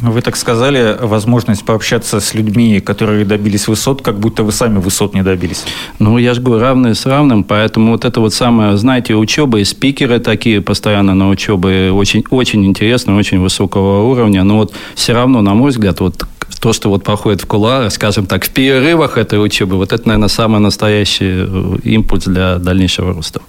Вы 0.00 0.20
так 0.20 0.36
сказали, 0.36 0.96
возможность 1.00 1.64
пообщаться 1.64 2.20
с 2.20 2.34
людьми, 2.34 2.78
которые 2.78 3.24
добились 3.24 3.66
высот, 3.68 4.02
как 4.02 4.20
будто 4.20 4.44
вы 4.44 4.52
сами 4.52 4.78
высот 4.78 5.14
не 5.14 5.22
добились. 5.22 5.64
Ну, 5.98 6.18
я 6.18 6.34
же 6.34 6.40
говорю, 6.40 6.62
равные 6.62 6.94
с 6.94 7.06
равным, 7.06 7.42
поэтому 7.42 7.92
вот 7.92 8.04
это 8.04 8.20
вот 8.20 8.32
самое, 8.32 8.76
знаете, 8.76 9.14
учеба 9.14 9.58
и 9.58 9.64
спикеры 9.64 10.20
такие 10.20 10.60
постоянно 10.60 11.14
на 11.14 11.30
учебе 11.30 11.90
очень, 11.90 12.22
очень 12.30 12.64
интересно, 12.64 13.16
очень 13.16 13.40
высокого 13.40 14.02
уровня, 14.02 14.44
но 14.44 14.58
вот 14.58 14.72
все 14.94 15.14
равно, 15.14 15.42
на 15.42 15.54
мой 15.54 15.70
взгляд, 15.70 16.00
вот 16.00 16.26
то, 16.60 16.72
что 16.72 16.88
вот 16.88 17.04
проходит 17.04 17.42
в 17.42 17.46
кулуарах, 17.46 17.92
скажем 17.92 18.26
так, 18.26 18.44
в 18.44 18.50
перерывах 18.50 19.16
этой 19.16 19.42
учебы, 19.42 19.76
вот 19.76 19.92
это, 19.92 20.06
наверное, 20.08 20.28
самый 20.28 20.60
настоящий 20.60 21.46
э, 21.46 21.78
импульс 21.84 22.24
для 22.24 22.58
дальнейшего 22.58 23.14
роста. 23.14 23.40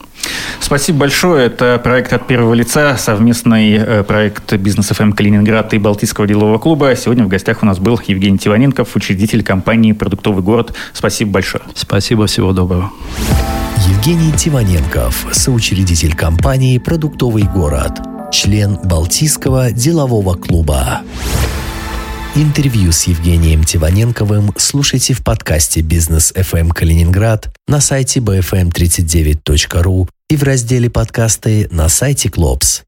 Спасибо 0.60 1.00
большое. 1.00 1.46
Это 1.46 1.80
проект 1.84 2.14
от 2.14 2.28
первого 2.28 2.54
лица, 2.54 2.98
совместный 2.98 3.74
э, 3.74 4.04
проект 4.04 4.54
бизнес 4.54 4.88
ФМ 4.90 5.14
Калининград 5.14 5.74
и 5.74 5.78
Балтийского 5.78 6.28
делового 6.28 6.58
клуба. 6.58 6.96
Сегодня 6.96 7.26
в 7.26 7.28
гостях 7.28 7.64
у 7.64 7.66
нас 7.66 7.80
был 7.80 8.00
Евгений 8.06 8.38
Тиваненков, 8.38 8.96
учредитель 8.96 9.44
компании 9.44 9.94
«Продуктовый 9.94 10.44
город». 10.44 10.74
Спасибо 10.94 11.32
большое. 11.32 11.64
Спасибо, 11.76 12.28
всего 12.28 12.54
доброго. 12.54 12.92
Евгений 13.88 14.32
Тиваненков, 14.34 15.26
соучредитель 15.32 16.16
компании 16.16 16.78
«Продуктовый 16.78 17.44
город», 17.44 17.94
член 18.32 18.78
Балтийского 18.84 19.72
делового 19.72 20.36
клуба. 20.36 21.02
Интервью 22.36 22.92
с 22.92 23.06
Евгением 23.06 23.64
Тиваненковым 23.64 24.54
слушайте 24.56 25.16
в 25.16 25.24
подкасте 25.24 25.82
«Бизнес 25.82 26.32
FM 26.32 26.70
Калининград» 26.70 27.52
на 27.68 27.82
сайте 27.82 28.20
bfm39.ru 28.20 30.08
и 30.30 30.36
в 30.36 30.44
разделе 30.44 30.92
«Подкасты» 30.92 31.68
на 31.72 31.90
сайте 31.90 32.30
«Клопс». 32.30 32.84